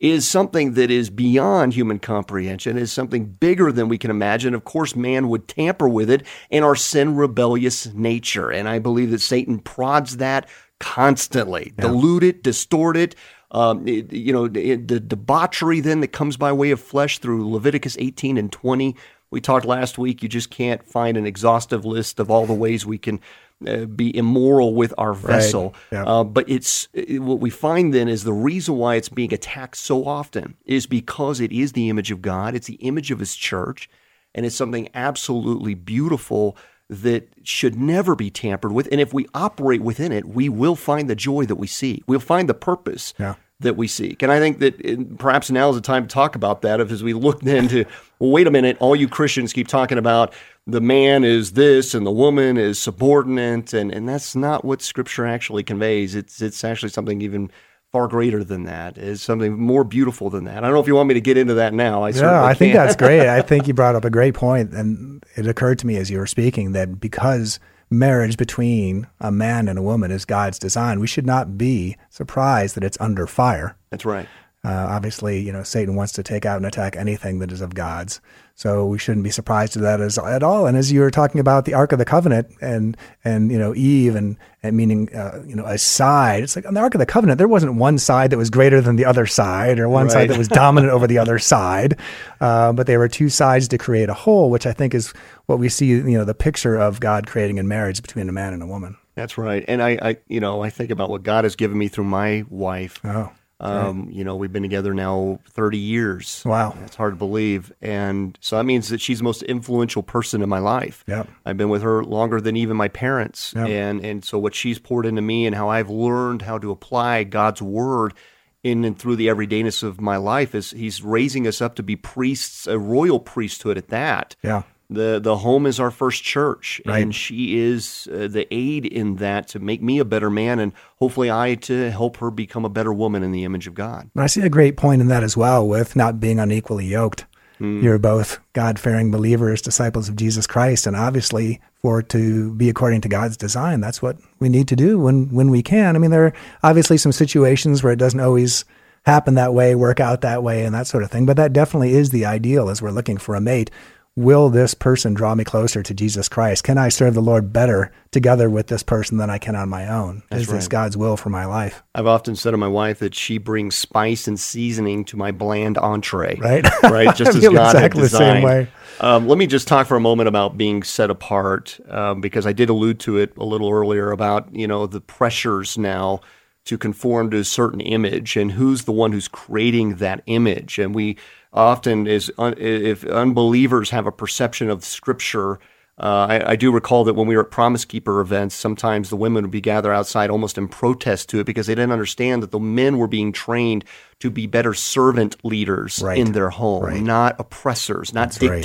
is 0.00 0.26
something 0.28 0.74
that 0.74 0.90
is 0.92 1.10
beyond 1.10 1.74
human 1.74 1.98
comprehension, 1.98 2.78
is 2.78 2.92
something 2.92 3.24
bigger 3.24 3.72
than 3.72 3.88
we 3.88 3.98
can 3.98 4.12
imagine. 4.12 4.54
Of 4.54 4.64
course, 4.64 4.94
man 4.94 5.28
would 5.28 5.48
tamper 5.48 5.88
with 5.88 6.08
it 6.08 6.22
in 6.50 6.62
our 6.62 6.76
sin 6.76 7.16
rebellious 7.16 7.92
nature. 7.92 8.48
And 8.50 8.68
I 8.68 8.78
believe 8.78 9.10
that 9.10 9.20
Satan 9.20 9.58
prods 9.58 10.18
that 10.18 10.48
constantly, 10.80 11.72
dilute 11.76 12.22
it, 12.22 12.42
distort 12.42 12.96
it. 12.96 13.14
Um, 13.50 13.86
it- 13.88 14.12
you 14.12 14.32
know, 14.32 14.44
it- 14.44 14.88
the 14.88 15.00
debauchery 15.00 15.80
then 15.80 16.00
that 16.00 16.08
comes 16.08 16.36
by 16.36 16.52
way 16.52 16.70
of 16.70 16.80
flesh 16.80 17.18
through 17.18 17.48
Leviticus 17.50 17.96
18 17.98 18.36
and 18.36 18.52
20. 18.52 18.94
We 19.30 19.40
talked 19.40 19.64
last 19.66 19.98
week, 19.98 20.22
you 20.22 20.28
just 20.28 20.50
can't 20.50 20.82
find 20.86 21.16
an 21.16 21.26
exhaustive 21.26 21.84
list 21.84 22.18
of 22.20 22.30
all 22.30 22.46
the 22.46 22.54
ways 22.54 22.84
we 22.86 22.98
can 22.98 23.20
uh, 23.66 23.86
be 23.86 24.16
immoral 24.16 24.72
with 24.74 24.94
our 24.98 25.12
vessel. 25.12 25.74
Yeah. 25.90 26.04
Uh, 26.04 26.22
but 26.24 26.48
it's 26.48 26.86
it- 26.92 27.20
what 27.20 27.40
we 27.40 27.50
find 27.50 27.92
then 27.92 28.08
is 28.08 28.22
the 28.22 28.32
reason 28.32 28.76
why 28.76 28.94
it's 28.94 29.08
being 29.08 29.34
attacked 29.34 29.76
so 29.76 30.04
often 30.06 30.54
is 30.64 30.86
because 30.86 31.40
it 31.40 31.50
is 31.50 31.72
the 31.72 31.88
image 31.88 32.10
of 32.12 32.22
God, 32.22 32.54
it's 32.54 32.68
the 32.68 32.74
image 32.76 33.10
of 33.10 33.18
His 33.18 33.34
church, 33.34 33.90
and 34.34 34.46
it's 34.46 34.54
something 34.54 34.88
absolutely 34.94 35.74
beautiful 35.74 36.56
that 36.90 37.28
should 37.42 37.76
never 37.76 38.14
be 38.14 38.30
tampered 38.30 38.72
with. 38.72 38.88
And 38.90 39.00
if 39.00 39.12
we 39.12 39.26
operate 39.34 39.82
within 39.82 40.12
it, 40.12 40.24
we 40.26 40.48
will 40.48 40.76
find 40.76 41.08
the 41.08 41.14
joy 41.16 41.44
that 41.46 41.56
we 41.56 41.66
seek. 41.66 42.02
We'll 42.06 42.20
find 42.20 42.48
the 42.48 42.54
purpose 42.54 43.12
Yeah. 43.18 43.34
that 43.60 43.76
we 43.76 43.86
seek. 43.88 44.22
And 44.22 44.32
I 44.32 44.38
think 44.38 44.58
that 44.60 44.84
uh, 44.86 45.04
perhaps 45.18 45.50
now 45.50 45.68
is 45.68 45.76
the 45.76 45.82
time 45.82 46.06
to 46.06 46.12
talk 46.12 46.34
about 46.34 46.62
that. 46.62 46.80
As 46.80 47.02
we 47.02 47.12
look 47.12 47.40
then 47.42 47.68
to, 47.68 47.84
well, 48.18 48.30
wait 48.30 48.46
a 48.46 48.50
minute, 48.50 48.76
all 48.80 48.96
you 48.96 49.06
Christians 49.08 49.52
keep 49.52 49.68
talking 49.68 49.98
about 49.98 50.32
the 50.66 50.80
man 50.80 51.24
is 51.24 51.52
this 51.52 51.94
and 51.94 52.06
the 52.06 52.10
woman 52.10 52.56
is 52.56 52.78
subordinate, 52.78 53.72
and, 53.72 53.90
and 53.92 54.08
that's 54.08 54.34
not 54.36 54.64
what 54.64 54.80
Scripture 54.82 55.26
actually 55.26 55.62
conveys. 55.62 56.14
It's 56.14 56.40
it's 56.42 56.62
actually 56.64 56.90
something 56.90 57.20
even 57.22 57.50
far 57.92 58.06
greater 58.06 58.44
than 58.44 58.64
that 58.64 58.98
is 58.98 59.22
something 59.22 59.58
more 59.58 59.84
beautiful 59.84 60.28
than 60.30 60.44
that. 60.44 60.58
I 60.58 60.60
don't 60.60 60.72
know 60.72 60.80
if 60.80 60.86
you 60.86 60.94
want 60.94 61.08
me 61.08 61.14
to 61.14 61.20
get 61.20 61.38
into 61.38 61.54
that 61.54 61.72
now. 61.72 62.02
I 62.02 62.10
Yeah, 62.10 62.44
I 62.44 62.54
think 62.54 62.74
that's 62.74 62.96
great. 62.96 63.26
I 63.28 63.40
think 63.40 63.66
you 63.66 63.74
brought 63.74 63.94
up 63.94 64.04
a 64.04 64.10
great 64.10 64.34
point, 64.34 64.72
and 64.72 65.24
it 65.36 65.46
occurred 65.46 65.78
to 65.80 65.86
me 65.86 65.96
as 65.96 66.10
you 66.10 66.18
were 66.18 66.26
speaking 66.26 66.72
that 66.72 67.00
because 67.00 67.58
marriage 67.90 68.36
between 68.36 69.06
a 69.20 69.32
man 69.32 69.68
and 69.68 69.78
a 69.78 69.82
woman 69.82 70.10
is 70.10 70.24
God's 70.24 70.58
design, 70.58 71.00
we 71.00 71.06
should 71.06 71.26
not 71.26 71.56
be 71.56 71.96
surprised 72.10 72.74
that 72.76 72.84
it's 72.84 72.98
under 73.00 73.26
fire. 73.26 73.76
That's 73.90 74.04
right. 74.04 74.28
Uh, 74.68 74.86
obviously, 74.90 75.40
you 75.40 75.50
know, 75.50 75.62
Satan 75.62 75.94
wants 75.96 76.12
to 76.12 76.22
take 76.22 76.44
out 76.44 76.58
and 76.58 76.66
attack 76.66 76.94
anything 76.94 77.38
that 77.38 77.50
is 77.50 77.62
of 77.62 77.74
God's. 77.74 78.20
So 78.54 78.84
we 78.86 78.98
shouldn't 78.98 79.24
be 79.24 79.30
surprised 79.30 79.76
at 79.76 79.82
that 79.82 80.00
as, 80.00 80.18
at 80.18 80.42
all. 80.42 80.66
And 80.66 80.76
as 80.76 80.92
you 80.92 81.00
were 81.00 81.10
talking 81.12 81.40
about 81.40 81.64
the 81.64 81.72
Ark 81.74 81.92
of 81.92 81.98
the 81.98 82.04
Covenant 82.04 82.48
and, 82.60 82.96
and, 83.24 83.50
you 83.50 83.58
know, 83.58 83.74
Eve 83.74 84.14
and, 84.14 84.36
and 84.62 84.76
meaning, 84.76 85.14
uh, 85.14 85.42
you 85.46 85.54
know, 85.54 85.64
a 85.64 85.78
side, 85.78 86.42
it's 86.42 86.54
like 86.56 86.66
on 86.66 86.74
the 86.74 86.80
Ark 86.80 86.94
of 86.94 86.98
the 86.98 87.06
Covenant, 87.06 87.38
there 87.38 87.48
wasn't 87.48 87.76
one 87.76 87.96
side 87.98 88.30
that 88.30 88.36
was 88.36 88.50
greater 88.50 88.80
than 88.82 88.96
the 88.96 89.04
other 89.06 89.26
side 89.26 89.78
or 89.78 89.88
one 89.88 90.06
Right. 90.06 90.12
side 90.12 90.30
that 90.30 90.36
was 90.36 90.48
dominant 90.48 90.92
over 90.92 91.06
the 91.06 91.18
other 91.18 91.38
side. 91.38 91.96
Uh, 92.40 92.72
but 92.72 92.86
there 92.86 92.98
were 92.98 93.08
two 93.08 93.28
sides 93.30 93.68
to 93.68 93.78
create 93.78 94.08
a 94.10 94.14
whole, 94.14 94.50
which 94.50 94.66
I 94.66 94.72
think 94.72 94.92
is 94.92 95.14
what 95.46 95.58
we 95.58 95.68
see, 95.68 95.86
you 95.86 96.18
know, 96.18 96.24
the 96.24 96.34
picture 96.34 96.74
of 96.76 97.00
God 97.00 97.26
creating 97.26 97.56
in 97.58 97.68
marriage 97.68 98.02
between 98.02 98.28
a 98.28 98.32
man 98.32 98.52
and 98.52 98.62
a 98.62 98.66
woman. 98.66 98.96
That's 99.14 99.38
right. 99.38 99.64
And 99.66 99.82
I, 99.82 99.98
I, 100.02 100.16
you 100.28 100.40
know, 100.40 100.62
I 100.62 100.70
think 100.70 100.90
about 100.90 101.10
what 101.10 101.22
God 101.22 101.44
has 101.44 101.56
given 101.56 101.78
me 101.78 101.88
through 101.88 102.04
my 102.04 102.44
wife. 102.50 103.00
Oh, 103.04 103.30
Um, 103.60 104.08
You 104.10 104.22
know, 104.24 104.36
we've 104.36 104.52
been 104.52 104.62
together 104.62 104.94
now 104.94 105.40
30 105.50 105.78
years. 105.78 106.42
Wow. 106.46 106.76
It's 106.84 106.96
hard 106.96 107.14
to 107.14 107.16
believe. 107.16 107.72
And 107.82 108.38
so 108.40 108.56
that 108.56 108.64
means 108.64 108.88
that 108.88 109.00
she's 109.00 109.18
the 109.18 109.24
most 109.24 109.42
influential 109.42 110.02
person 110.02 110.42
in 110.42 110.48
my 110.48 110.60
life. 110.60 111.04
Yeah. 111.06 111.24
I've 111.44 111.56
been 111.56 111.68
with 111.68 111.82
her 111.82 112.04
longer 112.04 112.40
than 112.40 112.56
even 112.56 112.76
my 112.76 112.88
parents. 112.88 113.52
Yep. 113.56 113.68
And, 113.68 114.04
and 114.04 114.24
so 114.24 114.38
what 114.38 114.54
she's 114.54 114.78
poured 114.78 115.06
into 115.06 115.22
me 115.22 115.46
and 115.46 115.56
how 115.56 115.68
I've 115.68 115.90
learned 115.90 116.42
how 116.42 116.58
to 116.58 116.70
apply 116.70 117.24
God's 117.24 117.60
word 117.60 118.14
in 118.62 118.84
and 118.84 118.98
through 118.98 119.16
the 119.16 119.28
everydayness 119.28 119.82
of 119.82 120.00
my 120.00 120.16
life 120.16 120.54
is 120.54 120.72
he's 120.72 121.02
raising 121.02 121.46
us 121.46 121.60
up 121.60 121.74
to 121.76 121.82
be 121.82 121.96
priests, 121.96 122.66
a 122.66 122.78
royal 122.78 123.20
priesthood 123.20 123.78
at 123.78 123.88
that. 123.88 124.36
Yeah. 124.42 124.62
The 124.90 125.20
the 125.22 125.36
home 125.36 125.66
is 125.66 125.78
our 125.78 125.90
first 125.90 126.22
church, 126.24 126.80
Right. 126.86 127.02
and 127.02 127.14
she 127.14 127.58
is 127.58 128.08
uh, 128.10 128.26
the 128.28 128.46
aid 128.50 128.86
in 128.86 129.16
that 129.16 129.46
to 129.48 129.58
make 129.58 129.82
me 129.82 129.98
a 129.98 130.04
better 130.04 130.30
man, 130.30 130.58
and 130.58 130.72
hopefully 130.98 131.30
I 131.30 131.56
to 131.56 131.90
help 131.90 132.16
her 132.18 132.30
become 132.30 132.64
a 132.64 132.70
better 132.70 132.92
woman 132.92 133.22
in 133.22 133.30
the 133.32 133.44
image 133.44 133.66
of 133.66 133.74
God. 133.74 134.08
And 134.14 134.24
I 134.24 134.28
see 134.28 134.40
a 134.40 134.48
great 134.48 134.76
point 134.78 135.02
in 135.02 135.08
that 135.08 135.22
as 135.22 135.36
well 135.36 135.66
with 135.68 135.94
not 135.94 136.20
being 136.20 136.38
unequally 136.40 136.86
yoked. 136.86 137.26
Hmm. 137.58 137.82
You're 137.82 137.98
both 137.98 138.38
God 138.54 138.78
fearing 138.78 139.10
believers, 139.10 139.60
disciples 139.60 140.08
of 140.08 140.16
Jesus 140.16 140.46
Christ, 140.46 140.86
and 140.86 140.96
obviously 140.96 141.60
for 141.82 142.00
to 142.02 142.54
be 142.54 142.70
according 142.70 143.02
to 143.02 143.08
God's 143.08 143.36
design, 143.36 143.80
that's 143.80 144.00
what 144.00 144.16
we 144.38 144.48
need 144.48 144.68
to 144.68 144.76
do 144.76 144.98
when 144.98 145.28
when 145.34 145.50
we 145.50 145.62
can. 145.62 145.96
I 145.96 145.98
mean, 145.98 146.12
there 146.12 146.24
are 146.26 146.32
obviously 146.62 146.96
some 146.96 147.12
situations 147.12 147.82
where 147.82 147.92
it 147.92 147.98
doesn't 147.98 148.20
always 148.20 148.64
happen 149.04 149.34
that 149.34 149.52
way, 149.54 149.74
work 149.74 150.00
out 150.00 150.22
that 150.22 150.42
way, 150.42 150.64
and 150.64 150.74
that 150.74 150.86
sort 150.86 151.02
of 151.02 151.10
thing. 151.10 151.26
But 151.26 151.36
that 151.36 151.52
definitely 151.52 151.92
is 151.94 152.10
the 152.10 152.24
ideal 152.24 152.68
as 152.70 152.80
we're 152.80 152.90
looking 152.90 153.18
for 153.18 153.34
a 153.34 153.40
mate. 153.40 153.70
Will 154.18 154.50
this 154.50 154.74
person 154.74 155.14
draw 155.14 155.36
me 155.36 155.44
closer 155.44 155.80
to 155.80 155.94
Jesus 155.94 156.28
Christ? 156.28 156.64
Can 156.64 156.76
I 156.76 156.88
serve 156.88 157.14
the 157.14 157.20
Lord 157.20 157.52
better 157.52 157.92
together 158.10 158.50
with 158.50 158.66
this 158.66 158.82
person 158.82 159.16
than 159.16 159.30
I 159.30 159.38
can 159.38 159.54
on 159.54 159.68
my 159.68 159.86
own? 159.86 160.24
is 160.32 160.48
this 160.48 160.64
right. 160.64 160.70
God's 160.70 160.96
will 160.96 161.16
for 161.16 161.30
my 161.30 161.44
life? 161.44 161.84
I've 161.94 162.08
often 162.08 162.34
said 162.34 162.50
to 162.50 162.56
my 162.56 162.66
wife 162.66 162.98
that 162.98 163.14
she 163.14 163.38
brings 163.38 163.78
spice 163.78 164.26
and 164.26 164.38
seasoning 164.38 165.04
to 165.04 165.16
my 165.16 165.30
bland 165.30 165.78
entree. 165.78 166.34
Right? 166.34 166.66
Right. 166.82 167.14
Just 167.14 167.36
as 167.36 167.44
God 167.44 167.76
had 167.76 167.76
exactly 167.76 168.02
the 168.02 168.08
same 168.08 168.42
way. 168.42 168.66
Um, 168.98 169.28
let 169.28 169.38
me 169.38 169.46
just 169.46 169.68
talk 169.68 169.86
for 169.86 169.96
a 169.96 170.00
moment 170.00 170.26
about 170.26 170.56
being 170.56 170.82
set 170.82 171.10
apart, 171.10 171.78
um, 171.88 172.20
because 172.20 172.44
I 172.44 172.52
did 172.52 172.70
allude 172.70 172.98
to 173.00 173.18
it 173.18 173.36
a 173.36 173.44
little 173.44 173.70
earlier 173.70 174.10
about 174.10 174.52
you 174.52 174.66
know 174.66 174.88
the 174.88 175.00
pressures 175.00 175.78
now 175.78 176.22
to 176.64 176.76
conform 176.76 177.30
to 177.30 177.38
a 177.38 177.44
certain 177.44 177.80
image 177.80 178.36
and 178.36 178.52
who's 178.52 178.84
the 178.84 178.92
one 178.92 179.12
who's 179.12 179.28
creating 179.28 179.96
that 179.96 180.22
image. 180.26 180.78
And 180.78 180.94
we 180.94 181.16
often, 181.52 182.06
is 182.06 182.32
un, 182.38 182.54
if 182.58 183.04
unbelievers 183.04 183.90
have 183.90 184.06
a 184.06 184.12
perception 184.12 184.70
of 184.70 184.84
Scripture. 184.84 185.58
Uh, 186.00 186.26
I, 186.30 186.50
I 186.52 186.56
do 186.56 186.70
recall 186.70 187.02
that 187.04 187.14
when 187.14 187.26
we 187.26 187.34
were 187.36 187.42
at 187.44 187.50
Promise 187.50 187.84
Keeper 187.84 188.20
events, 188.20 188.54
sometimes 188.54 189.10
the 189.10 189.16
women 189.16 189.42
would 189.42 189.50
be 189.50 189.60
gathered 189.60 189.92
outside 189.92 190.30
almost 190.30 190.56
in 190.56 190.68
protest 190.68 191.28
to 191.30 191.40
it 191.40 191.44
because 191.44 191.66
they 191.66 191.74
didn't 191.74 191.90
understand 191.90 192.40
that 192.44 192.52
the 192.52 192.60
men 192.60 192.98
were 192.98 193.08
being 193.08 193.32
trained 193.32 193.84
to 194.20 194.30
be 194.30 194.46
better 194.46 194.74
servant 194.74 195.36
leaders 195.44 196.00
Right. 196.00 196.16
in 196.18 196.32
their 196.32 196.50
home, 196.50 196.84
Right. 196.84 197.02
not 197.02 197.34
oppressors, 197.40 198.14
not 198.14 198.30
That's 198.30 198.38
right. 198.42 198.64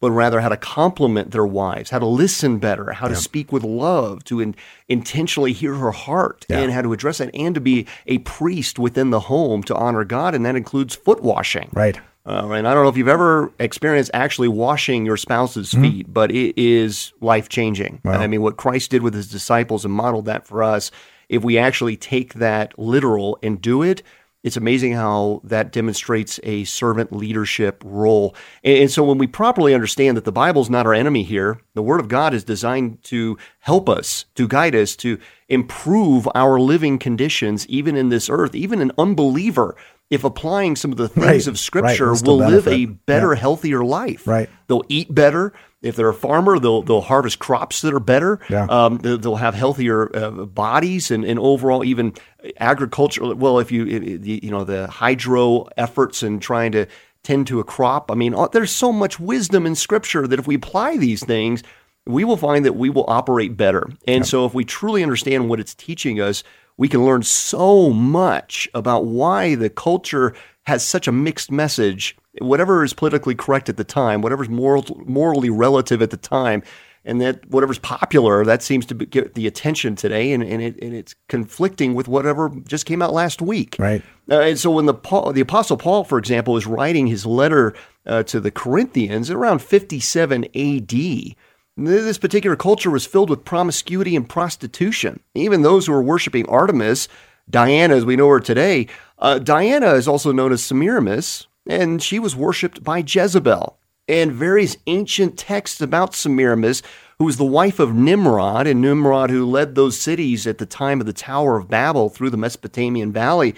But 0.00 0.10
rather 0.10 0.40
how 0.40 0.48
to 0.48 0.56
compliment 0.56 1.30
their 1.30 1.46
wives, 1.46 1.90
how 1.90 1.98
to 1.98 2.06
listen 2.06 2.58
better, 2.58 2.92
how 2.92 3.06
to 3.06 3.14
speak 3.14 3.52
with 3.52 3.62
love, 3.62 4.24
to 4.24 4.40
in, 4.40 4.54
intentionally 4.88 5.52
hear 5.52 5.74
her 5.74 5.90
heart, 5.92 6.46
Yeah. 6.48 6.60
and 6.60 6.72
how 6.72 6.82
to 6.82 6.92
address 6.92 7.20
it, 7.20 7.30
and 7.34 7.54
to 7.54 7.60
be 7.60 7.86
a 8.06 8.18
priest 8.18 8.78
within 8.78 9.10
the 9.10 9.20
home 9.20 9.62
to 9.64 9.74
honor 9.74 10.04
God, 10.04 10.34
and 10.34 10.44
that 10.46 10.56
includes 10.56 10.94
foot 10.94 11.22
washing. 11.22 11.68
Right. 11.72 11.98
Uh, 12.26 12.48
and 12.50 12.68
I 12.68 12.74
don't 12.74 12.82
know 12.82 12.88
if 12.90 12.96
you've 12.96 13.08
ever 13.08 13.50
experienced 13.58 14.10
actually 14.12 14.48
washing 14.48 15.06
your 15.06 15.16
spouse's 15.16 15.70
Mm-hmm. 15.72 15.82
feet, 15.82 16.12
but 16.12 16.30
it 16.30 16.54
is 16.56 17.12
life 17.20 17.48
changing. 17.48 18.00
I 18.04 18.26
mean, 18.26 18.42
what 18.42 18.56
Christ 18.56 18.90
did 18.90 19.02
with 19.02 19.14
his 19.14 19.28
disciples 19.28 19.84
and 19.84 19.92
modeled 19.94 20.26
that 20.26 20.46
for 20.46 20.62
us, 20.62 20.90
if 21.28 21.42
we 21.44 21.56
actually 21.58 21.96
take 21.96 22.34
that 22.34 22.78
literal 22.78 23.38
and 23.42 23.60
do 23.60 23.82
it, 23.82 24.02
it's 24.42 24.56
amazing 24.56 24.94
how 24.94 25.40
that 25.44 25.70
demonstrates 25.70 26.40
a 26.42 26.64
servant 26.64 27.12
leadership 27.12 27.82
role. 27.84 28.34
And, 28.64 28.90
so 28.90 29.04
when 29.04 29.18
we 29.18 29.26
properly 29.26 29.74
understand 29.74 30.16
that 30.16 30.24
the 30.24 30.32
Bible 30.32 30.62
is 30.62 30.70
not 30.70 30.86
our 30.86 30.94
enemy 30.94 31.22
here, 31.22 31.60
the 31.74 31.82
Word 31.82 32.00
of 32.00 32.08
God 32.08 32.32
is 32.32 32.42
designed 32.44 33.02
to 33.04 33.36
help 33.58 33.88
us, 33.88 34.24
to 34.36 34.48
guide 34.48 34.74
us, 34.74 34.96
to 34.96 35.18
improve 35.48 36.26
our 36.34 36.58
living 36.58 36.98
conditions, 36.98 37.66
even 37.68 37.96
in 37.96 38.08
this 38.08 38.30
earth, 38.30 38.54
even 38.54 38.80
an 38.80 38.92
unbeliever. 38.96 39.76
If 40.08 40.24
applying 40.24 40.74
some 40.74 40.90
of 40.90 40.96
the 40.98 41.08
things 41.08 41.24
Right, 41.26 41.46
of 41.46 41.52
right, 41.54 41.58
Scripture 41.58 42.08
will 42.08 42.16
still 42.16 42.38
will 42.38 42.48
live 42.48 42.66
a 42.66 42.86
benefit. 42.86 43.06
better, 43.06 43.34
healthier 43.36 43.84
life. 43.84 44.26
Right. 44.26 44.50
They'll 44.66 44.82
eat 44.88 45.14
better. 45.14 45.52
If 45.82 45.96
they're 45.96 46.10
a 46.10 46.14
farmer, 46.14 46.58
they'll 46.58 46.82
they'll 46.82 47.00
harvest 47.00 47.38
crops 47.38 47.80
that 47.82 47.94
are 47.94 48.00
better. 48.00 48.38
Yeah. 48.50 48.64
Um, 48.68 48.98
they'll, 48.98 49.36
have 49.36 49.54
healthier 49.54 50.14
uh, 50.14 50.30
bodies 50.30 51.10
and, 51.10 51.24
and 51.24 51.38
overall 51.38 51.84
even 51.84 52.12
agriculture. 52.58 53.34
Well, 53.34 53.58
if 53.58 53.72
you 53.72 53.86
if- 53.86 54.02
if 54.02 54.20
the- 54.22 54.40
you 54.42 54.50
know 54.50 54.64
the 54.64 54.86
hydro 54.88 55.68
efforts 55.76 56.22
and 56.22 56.40
trying 56.42 56.72
to 56.72 56.86
tend 57.22 57.46
to 57.46 57.60
a 57.60 57.64
crop. 57.64 58.10
I 58.10 58.14
mean, 58.14 58.34
uh, 58.34 58.48
there's 58.48 58.70
so 58.70 58.92
much 58.92 59.20
wisdom 59.20 59.66
in 59.66 59.74
Scripture 59.74 60.26
that 60.26 60.38
if 60.38 60.46
we 60.46 60.54
apply 60.54 60.96
these 60.96 61.24
things, 61.24 61.62
we 62.06 62.24
will 62.24 62.38
find 62.38 62.64
that 62.64 62.76
we 62.76 62.88
will 62.90 63.04
operate 63.08 63.56
better. 63.56 63.86
And 64.08 64.26
so, 64.26 64.46
if 64.46 64.54
we 64.54 64.64
truly 64.64 65.02
understand 65.02 65.48
what 65.48 65.60
it's 65.60 65.74
teaching 65.74 66.20
us, 66.20 66.42
we 66.78 66.88
can 66.88 67.04
learn 67.04 67.22
so 67.22 67.90
much 67.90 68.68
about 68.74 69.04
why 69.04 69.54
the 69.54 69.68
culture 69.68 70.34
has 70.64 70.84
such 70.84 71.06
a 71.08 71.12
mixed 71.12 71.50
message. 71.50 72.16
Whatever 72.38 72.84
is 72.84 72.92
politically 72.92 73.34
correct 73.34 73.68
at 73.68 73.76
the 73.76 73.84
time, 73.84 74.22
whatever's 74.22 74.48
moral, 74.48 74.84
morally 75.04 75.50
relative 75.50 76.00
at 76.00 76.10
the 76.10 76.16
time, 76.16 76.62
and 77.04 77.20
that 77.20 77.48
whatever's 77.48 77.78
popular, 77.78 78.44
that 78.44 78.62
seems 78.62 78.84
to 78.86 78.94
be, 78.94 79.06
get 79.06 79.34
the 79.34 79.46
attention 79.46 79.96
today, 79.96 80.32
and, 80.32 80.42
and, 80.42 80.62
it, 80.62 80.78
and 80.82 80.94
it's 80.94 81.14
conflicting 81.28 81.94
with 81.94 82.08
whatever 82.08 82.50
just 82.66 82.86
came 82.86 83.00
out 83.02 83.12
last 83.12 83.40
week. 83.40 83.76
Right. 83.78 84.02
Uh, 84.30 84.40
and 84.40 84.58
so 84.58 84.70
when 84.70 84.86
the 84.86 84.94
Paul, 84.94 85.32
the 85.32 85.40
Apostle 85.40 85.76
Paul, 85.76 86.04
for 86.04 86.18
example, 86.18 86.56
is 86.56 86.66
writing 86.66 87.06
his 87.06 87.24
letter 87.24 87.74
uh, 88.06 88.22
to 88.24 88.38
the 88.38 88.50
Corinthians 88.50 89.30
around 89.30 89.60
57 89.60 90.46
A.D., 90.54 91.36
this 91.76 92.18
particular 92.18 92.56
culture 92.56 92.90
was 92.90 93.06
filled 93.06 93.30
with 93.30 93.44
promiscuity 93.44 94.14
and 94.14 94.28
prostitution. 94.28 95.20
Even 95.34 95.62
those 95.62 95.86
who 95.86 95.92
were 95.92 96.02
worshiping 96.02 96.46
Artemis, 96.48 97.08
Diana, 97.48 97.96
as 97.96 98.04
we 98.04 98.16
know 98.16 98.28
her 98.28 98.40
today, 98.40 98.86
uh, 99.18 99.38
Diana 99.38 99.94
is 99.94 100.06
also 100.06 100.32
known 100.32 100.52
as 100.52 100.62
Semiramis, 100.62 101.46
and 101.68 102.02
she 102.02 102.18
was 102.18 102.36
worshipped 102.36 102.82
by 102.82 103.04
Jezebel. 103.06 103.78
And 104.08 104.32
various 104.32 104.76
ancient 104.88 105.38
texts 105.38 105.80
about 105.80 106.14
Semiramis, 106.14 106.82
who 107.18 107.26
was 107.26 107.36
the 107.36 107.44
wife 107.44 107.78
of 107.78 107.94
Nimrod, 107.94 108.66
and 108.66 108.80
Nimrod 108.80 109.30
who 109.30 109.46
led 109.46 109.74
those 109.74 110.00
cities 110.00 110.46
at 110.46 110.58
the 110.58 110.66
time 110.66 111.00
of 111.00 111.06
the 111.06 111.12
Tower 111.12 111.56
of 111.56 111.68
Babel 111.68 112.08
through 112.08 112.30
the 112.30 112.36
Mesopotamian 112.36 113.12
Valley, 113.12 113.54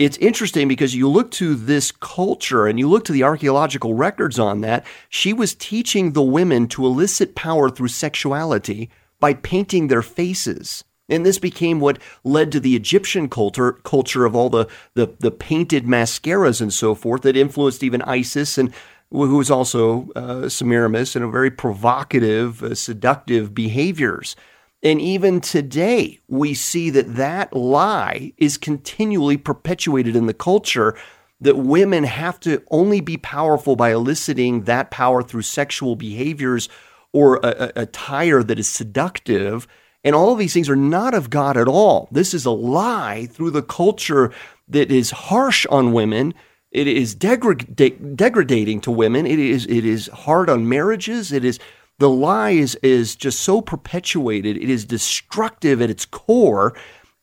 it's 0.00 0.16
interesting 0.16 0.66
because 0.66 0.94
you 0.94 1.08
look 1.08 1.30
to 1.32 1.54
this 1.54 1.92
culture 1.92 2.66
and 2.66 2.78
you 2.78 2.88
look 2.88 3.04
to 3.04 3.12
the 3.12 3.22
archaeological 3.22 3.92
records 3.92 4.38
on 4.38 4.62
that. 4.62 4.86
She 5.10 5.34
was 5.34 5.54
teaching 5.54 6.12
the 6.12 6.22
women 6.22 6.68
to 6.68 6.86
elicit 6.86 7.34
power 7.34 7.68
through 7.68 7.88
sexuality 7.88 8.88
by 9.18 9.34
painting 9.34 9.88
their 9.88 10.00
faces. 10.00 10.84
And 11.10 11.26
this 11.26 11.38
became 11.38 11.80
what 11.80 11.98
led 12.24 12.52
to 12.52 12.60
the 12.60 12.76
Egyptian 12.76 13.28
culture, 13.28 13.72
culture 13.72 14.24
of 14.24 14.34
all 14.34 14.48
the, 14.48 14.66
the, 14.94 15.14
the 15.18 15.30
painted 15.30 15.84
mascaras 15.84 16.60
and 16.60 16.72
so 16.72 16.94
forth 16.94 17.22
that 17.22 17.36
influenced 17.36 17.82
even 17.82 18.02
Isis 18.02 18.56
and 18.56 18.72
who 19.10 19.36
was 19.36 19.50
also 19.50 20.08
uh, 20.14 20.48
Semiramis 20.48 21.16
and 21.16 21.24
a 21.24 21.28
very 21.28 21.50
provocative, 21.50 22.62
uh, 22.62 22.74
seductive 22.74 23.54
behaviors. 23.54 24.36
And 24.82 25.00
even 25.00 25.40
today, 25.40 26.20
we 26.28 26.54
see 26.54 26.90
that 26.90 27.16
that 27.16 27.52
lie 27.52 28.32
is 28.38 28.56
continually 28.56 29.36
perpetuated 29.36 30.16
in 30.16 30.26
the 30.26 30.34
culture 30.34 30.96
that 31.40 31.56
women 31.56 32.04
have 32.04 32.38
to 32.40 32.62
only 32.70 33.00
be 33.00 33.16
powerful 33.16 33.76
by 33.76 33.92
eliciting 33.92 34.62
that 34.64 34.90
power 34.90 35.22
through 35.22 35.42
sexual 35.42 35.96
behaviors 35.96 36.68
or 37.12 37.36
a, 37.36 37.72
a 37.76 37.82
attire 37.82 38.42
that 38.42 38.58
is 38.58 38.68
seductive. 38.68 39.66
And 40.02 40.14
all 40.14 40.32
of 40.32 40.38
these 40.38 40.54
things 40.54 40.68
are 40.68 40.76
not 40.76 41.14
of 41.14 41.30
God 41.30 41.56
at 41.56 41.68
all. 41.68 42.08
This 42.10 42.32
is 42.32 42.46
a 42.46 42.50
lie 42.50 43.28
through 43.30 43.50
the 43.50 43.62
culture 43.62 44.32
that 44.68 44.90
is 44.90 45.10
harsh 45.10 45.66
on 45.66 45.92
women. 45.92 46.32
It 46.70 46.86
is 46.86 47.14
degrad- 47.14 47.76
degrading 48.16 48.80
to 48.82 48.90
women. 48.90 49.26
It 49.26 49.38
is 49.38 49.66
it 49.66 49.84
is 49.84 50.06
hard 50.08 50.48
on 50.48 50.68
marriages. 50.68 51.32
It 51.32 51.44
is 51.44 51.58
the 51.98 52.08
lie 52.08 52.50
is, 52.50 52.76
is 52.76 53.14
just 53.14 53.40
so 53.40 53.60
perpetuated. 53.60 54.56
It 54.56 54.70
is 54.70 54.86
destructive 54.86 55.82
at 55.82 55.90
its 55.90 56.06
core. 56.06 56.74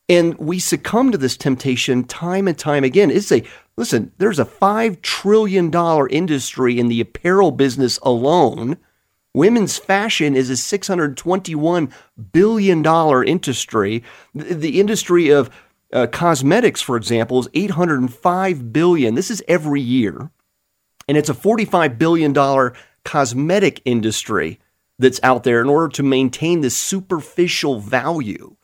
And 0.07 0.37
we 0.37 0.59
succumb 0.59 1.11
to 1.11 1.17
this 1.17 1.35
temptation 1.35 2.03
time 2.03 2.47
and 2.47 2.57
time 2.57 2.83
again. 2.83 3.09
It's 3.09 3.31
a 3.31 3.43
listen, 3.75 4.11
there's 4.19 4.39
a 4.39 4.45
five 4.45 5.01
trillion 5.01 5.71
dollar 5.71 6.07
industry 6.07 6.79
in 6.79 6.89
the 6.89 7.01
apparel 7.01 7.51
business 7.51 7.97
alone. 8.03 8.77
Women's 9.33 9.77
fashion 9.77 10.35
is 10.35 10.49
a 10.49 10.53
$621 10.53 11.91
billion 12.31 13.27
industry. 13.27 14.03
The, 14.33 14.79
industry 14.79 15.29
of 15.29 15.49
uh, 15.93 16.07
cosmetics, 16.07 16.81
for 16.81 16.97
example, 16.97 17.39
is 17.39 17.49
805 17.53 18.73
billion. 18.73 19.15
This 19.15 19.29
is 19.29 19.43
every 19.47 19.81
year. 19.81 20.31
And 21.07 21.17
it's 21.17 21.29
a 21.29 21.33
$45 21.33 21.97
billion 21.97 22.33
cosmetic 23.03 23.81
industry 23.85 24.59
that's 24.99 25.19
out 25.23 25.43
there 25.43 25.61
in 25.61 25.69
order 25.69 25.89
to 25.89 26.03
maintain 26.03 26.61
this 26.61 26.75
superficial 26.75 27.79
value. 27.79 28.55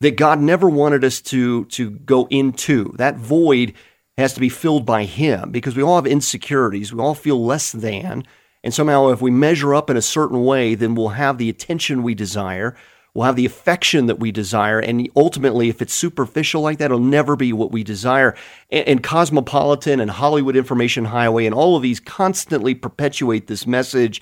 that 0.00 0.16
God 0.16 0.40
never 0.40 0.68
wanted 0.68 1.04
us 1.04 1.22
to, 1.22 1.64
to 1.66 1.90
go 1.90 2.26
into. 2.26 2.92
That 2.98 3.16
void 3.16 3.72
has 4.18 4.34
to 4.34 4.40
be 4.40 4.50
filled 4.50 4.84
by 4.84 5.04
Him 5.04 5.50
because 5.50 5.74
we 5.74 5.82
all 5.82 5.96
have 5.96 6.06
insecurities. 6.06 6.92
We 6.92 7.00
all 7.00 7.14
feel 7.14 7.42
less 7.42 7.72
than. 7.72 8.24
And 8.66 8.74
somehow, 8.74 9.10
if 9.10 9.22
we 9.22 9.30
measure 9.30 9.76
up 9.76 9.90
in 9.90 9.96
a 9.96 10.02
certain 10.02 10.42
way, 10.44 10.74
then 10.74 10.96
we'll 10.96 11.10
have 11.10 11.38
the 11.38 11.48
attention 11.48 12.02
we 12.02 12.16
desire. 12.16 12.74
We'll 13.14 13.26
have 13.26 13.36
the 13.36 13.46
affection 13.46 14.06
that 14.06 14.18
we 14.18 14.32
desire. 14.32 14.80
And 14.80 15.08
ultimately, 15.14 15.68
if 15.68 15.80
it's 15.80 15.94
superficial 15.94 16.62
like 16.62 16.78
that, 16.78 16.86
it'll 16.86 16.98
never 16.98 17.36
be 17.36 17.52
what 17.52 17.70
we 17.70 17.84
desire. 17.84 18.34
And, 18.72 18.88
and 18.88 19.02
Cosmopolitan 19.04 20.00
and 20.00 20.10
Hollywood 20.10 20.56
Information 20.56 21.04
Highway 21.04 21.46
and 21.46 21.54
all 21.54 21.76
of 21.76 21.82
these 21.84 22.00
constantly 22.00 22.74
perpetuate 22.74 23.46
this 23.46 23.68
message 23.68 24.20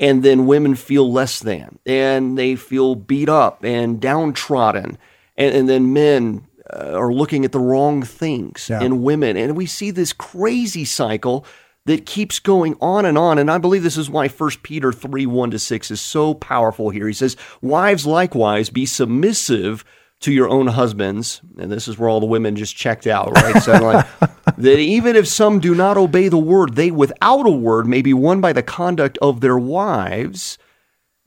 and 0.00 0.24
then 0.24 0.48
women 0.48 0.74
feel 0.74 1.12
less 1.12 1.38
than 1.38 1.78
and 1.86 2.36
they 2.36 2.56
feel 2.56 2.96
beat 2.96 3.28
up 3.28 3.62
and 3.62 4.00
downtrodden 4.00 4.98
and, 5.36 5.54
and 5.54 5.68
then 5.68 5.92
men 5.92 6.44
uh, 6.74 6.98
are 6.98 7.12
looking 7.12 7.44
at 7.44 7.52
the 7.52 7.60
wrong 7.60 8.02
things 8.02 8.66
Yeah. 8.68 8.82
in 8.82 9.04
women 9.04 9.36
and 9.36 9.56
we 9.56 9.64
see 9.66 9.92
this 9.92 10.12
crazy 10.12 10.84
cycle 10.84 11.46
that 11.86 12.06
keeps 12.06 12.38
going 12.38 12.76
on 12.80 13.04
and 13.06 13.16
on. 13.16 13.38
And 13.38 13.50
i 13.50 13.58
believe 13.58 13.82
this 13.82 13.96
is 13.96 14.10
why 14.10 14.28
1 14.28 14.50
peter 14.62 14.92
3 14.92 15.26
1 15.26 15.50
to 15.50 15.58
6 15.58 15.90
is 15.90 16.00
so 16.00 16.34
powerful 16.34 16.90
here. 16.90 17.06
He 17.06 17.12
says 17.12 17.36
wives 17.62 18.06
likewise 18.06 18.70
be 18.70 18.86
submissive 18.86 19.84
to 20.20 20.32
your 20.32 20.48
own 20.48 20.68
husbands. 20.68 21.42
And 21.58 21.70
this 21.70 21.88
is 21.88 21.98
where 21.98 22.08
all 22.08 22.20
the 22.20 22.26
women 22.26 22.56
just 22.56 22.76
checked 22.76 23.06
out 23.06 23.32
right? 23.32 23.62
So 23.62 23.72
like 23.72 24.06
that 24.56 24.78
even 24.78 25.16
if 25.16 25.26
some 25.26 25.58
do 25.60 25.74
not 25.74 25.96
obey 25.96 26.28
the 26.28 26.38
word 26.38 26.74
they 26.74 26.90
without 26.90 27.46
a 27.46 27.50
word 27.50 27.86
may 27.86 28.02
be 28.02 28.14
won 28.14 28.40
by 28.40 28.52
the 28.52 28.62
conduct 28.62 29.18
of 29.22 29.40
their 29.40 29.58
wives 29.58 30.58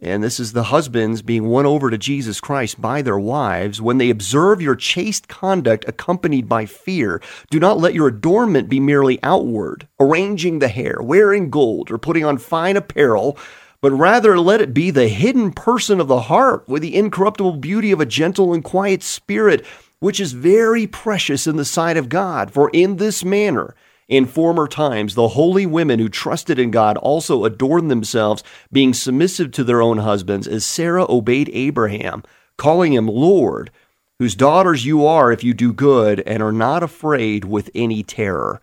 and 0.02 0.24
this 0.24 0.40
is 0.40 0.54
the 0.54 0.64
husbands 0.64 1.22
being 1.22 1.46
won 1.46 1.66
over 1.66 1.90
to 1.90 1.98
Jesus 1.98 2.40
Christ 2.40 2.80
by 2.80 3.02
their 3.02 3.20
wives 3.20 3.82
when 3.82 3.98
they 3.98 4.10
observe 4.10 4.62
your 4.62 4.76
chaste 4.76 5.28
conduct 5.28 5.84
accompanied 5.88 6.48
by 6.48 6.66
fear. 6.66 7.22
Do 7.50 7.60
not 7.60 7.80
let 7.80 7.94
your 7.94 8.08
adornment 8.08 8.70
be 8.70 8.80
merely 8.80 9.20
outward, 9.24 9.88
arranging 10.00 10.60
the 10.60 10.70
hair, 10.70 11.00
wearing 11.02 11.50
gold, 11.50 11.92
or 11.92 11.98
putting 11.98 12.24
on 12.24 12.38
fine 12.38 12.78
apparel, 12.78 13.38
but 13.82 13.92
rather 13.92 14.40
let 14.40 14.62
it 14.62 14.74
be 14.74 14.90
the 14.90 15.10
hidden 15.10 15.52
person 15.52 16.00
of 16.00 16.08
the 16.08 16.22
heart 16.22 16.68
with 16.68 16.82
the 16.82 16.96
incorruptible 16.96 17.58
beauty 17.58 17.92
of 17.92 18.00
a 18.00 18.06
gentle 18.06 18.54
and 18.54 18.64
quiet 18.64 19.04
spirit, 19.04 19.66
which 20.00 20.20
is 20.22 20.32
very 20.32 20.88
precious 20.88 21.46
in 21.46 21.58
the 21.58 21.66
sight 21.66 21.98
of 21.98 22.08
God. 22.08 22.52
For 22.52 22.70
in 22.72 22.98
this 22.98 23.26
manner, 23.26 23.76
in 24.10 24.26
former 24.26 24.68
times, 24.68 25.14
the 25.14 25.30
holy 25.30 25.68
women 25.68 26.00
who 26.00 26.10
trusted 26.10 26.58
in 26.58 26.72
God 26.72 26.98
also 26.98 27.46
adorned 27.46 27.92
themselves, 27.92 28.44
being 28.72 28.94
submissive 28.94 29.52
to 29.52 29.64
their 29.64 29.82
own 29.82 30.00
husbands, 30.00 30.48
as 30.48 30.66
Sarah 30.66 31.06
obeyed 31.08 31.50
Abraham, 31.54 32.24
calling 32.58 32.94
him 32.94 33.08
Lord, 33.08 33.70
whose 34.18 34.36
daughters 34.36 34.84
you 34.84 35.06
are 35.06 35.32
if 35.32 35.44
you 35.44 35.54
do 35.54 35.72
good 35.72 36.22
and 36.22 36.42
are 36.42 36.52
not 36.52 36.82
afraid 36.82 37.46
with 37.46 37.70
any 37.76 38.02
terror. 38.04 38.60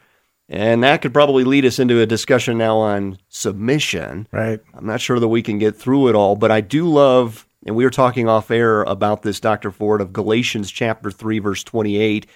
And 0.49 0.83
that 0.83 1.01
could 1.01 1.15
probably 1.15 1.45
lead 1.45 1.65
us 1.65 1.79
into 1.79 2.01
a 2.01 2.07
discussion 2.07 2.59
now 2.59 2.79
on 2.79 3.19
submission. 3.29 4.27
Right. 4.33 4.61
I'm 4.75 4.87
not 4.87 5.01
sure 5.01 5.19
that 5.19 5.29
we 5.29 5.43
can 5.43 5.59
get 5.59 5.77
through 5.77 6.09
it 6.09 6.15
all, 6.15 6.37
but 6.37 6.51
I 6.51 6.61
do 6.61 6.89
love, 6.89 7.47
and 7.65 7.75
we 7.77 7.85
were 7.85 7.91
talking 7.91 8.29
off 8.29 8.51
air 8.51 8.83
about 8.83 9.23
this, 9.23 9.41
Dr. 9.41 9.71
Ford, 9.71 10.01
of 10.01 10.13
Galatians 10.13 10.71
chapter 10.71 11.11
3, 11.11 11.39
verse 11.39 11.63
28, 11.65 12.27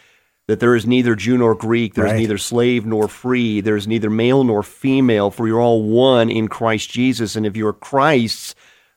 that 0.49 0.61
there 0.61 0.75
is 0.75 0.87
neither 0.87 1.15
Jew 1.15 1.39
nor 1.39 1.55
Greek, 1.55 1.95
there 1.95 2.07
is 2.07 2.13
Right. 2.13 2.19
neither 2.19 2.39
slave 2.39 2.85
nor 2.85 3.07
free, 3.09 3.61
there 3.61 3.77
is 3.77 3.87
neither 3.87 4.11
male 4.11 4.43
nor 4.43 4.63
female, 4.63 5.31
for 5.31 5.47
you're 5.47 5.61
all 5.61 5.83
one 5.83 6.29
in 6.29 6.49
Christ 6.49 6.91
Jesus. 6.91 7.37
And 7.37 7.47
if 7.47 7.57
you're 7.57 7.73
Christ's, 7.73 8.55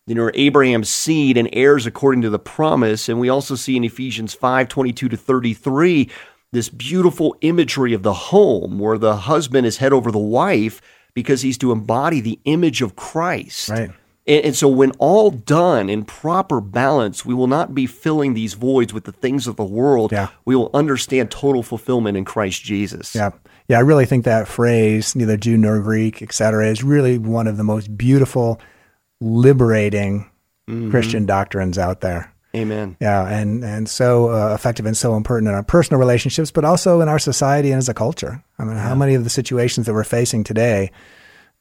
then 0.07 0.15
you're 0.17 0.31
Abraham's 0.33 0.89
seed 0.89 1.37
and 1.37 1.47
heirs 1.53 1.85
according 1.85 2.21
to 2.23 2.29
the 2.29 2.39
promise. 2.39 3.07
And 3.07 3.19
we 3.19 3.29
also 3.29 3.55
see 3.55 3.77
in 3.77 3.83
Ephesians 3.83 4.33
5 4.33 4.67
22 4.67 5.09
to 5.09 5.17
33 5.17 6.09
this 6.51 6.69
beautiful 6.69 7.35
imagery 7.41 7.93
of 7.93 8.03
the 8.03 8.13
home 8.13 8.77
where 8.79 8.97
the 8.97 9.15
husband 9.15 9.65
is 9.65 9.77
head 9.77 9.93
over 9.93 10.11
the 10.11 10.17
wife 10.19 10.81
because 11.13 11.41
he's 11.41 11.57
to 11.59 11.71
embody 11.71 12.19
the 12.19 12.39
image 12.45 12.81
of 12.81 12.95
Christ. 12.95 13.69
Right. 13.69 13.91
And, 14.25 14.45
and 14.45 14.55
so, 14.55 14.67
when 14.67 14.91
all 14.99 15.31
done 15.31 15.89
in 15.89 16.05
proper 16.05 16.61
balance, 16.61 17.25
we 17.25 17.33
will 17.33 17.47
not 17.47 17.75
be 17.75 17.85
filling 17.85 18.33
these 18.33 18.53
voids 18.53 18.93
with 18.93 19.03
the 19.03 19.11
things 19.11 19.47
of 19.47 19.55
the 19.55 19.63
world. 19.63 20.11
Yeah. 20.11 20.29
We 20.45 20.55
will 20.55 20.69
understand 20.73 21.31
total 21.31 21.63
fulfillment 21.63 22.17
in 22.17 22.25
Christ 22.25 22.63
Jesus. 22.63 23.15
Yeah. 23.15 23.31
Yeah, 23.69 23.77
I 23.77 23.81
really 23.81 24.05
think 24.05 24.25
that 24.25 24.49
phrase, 24.49 25.15
neither 25.15 25.37
Jew 25.37 25.57
nor 25.57 25.79
Greek, 25.79 26.21
et 26.21 26.33
cetera, 26.33 26.67
is 26.67 26.83
really 26.83 27.17
one 27.17 27.47
of 27.47 27.55
the 27.55 27.63
most 27.63 27.97
beautiful, 27.97 28.59
liberating 29.21 30.29
Christian 30.89 31.25
doctrines 31.25 31.77
out 31.77 32.01
there. 32.01 32.33
Amen. 32.55 32.97
Yeah, 32.99 33.27
and 33.27 33.63
and 33.63 33.89
so 33.89 34.29
uh, 34.29 34.53
effective 34.53 34.85
and 34.85 34.95
so 34.95 35.15
important 35.15 35.49
in 35.49 35.55
our 35.55 35.63
personal 35.63 35.99
relationships, 35.99 36.51
but 36.51 36.63
also 36.63 37.01
in 37.01 37.09
our 37.09 37.19
society 37.19 37.71
and 37.71 37.79
as 37.79 37.89
a 37.89 37.93
culture. 37.93 38.43
I 38.59 38.63
mean, 38.63 38.77
how 38.77 38.93
many 38.93 39.15
of 39.15 39.23
the 39.23 39.29
situations 39.29 39.87
that 39.87 39.93
we're 39.93 40.03
facing 40.03 40.43
today 40.43 40.91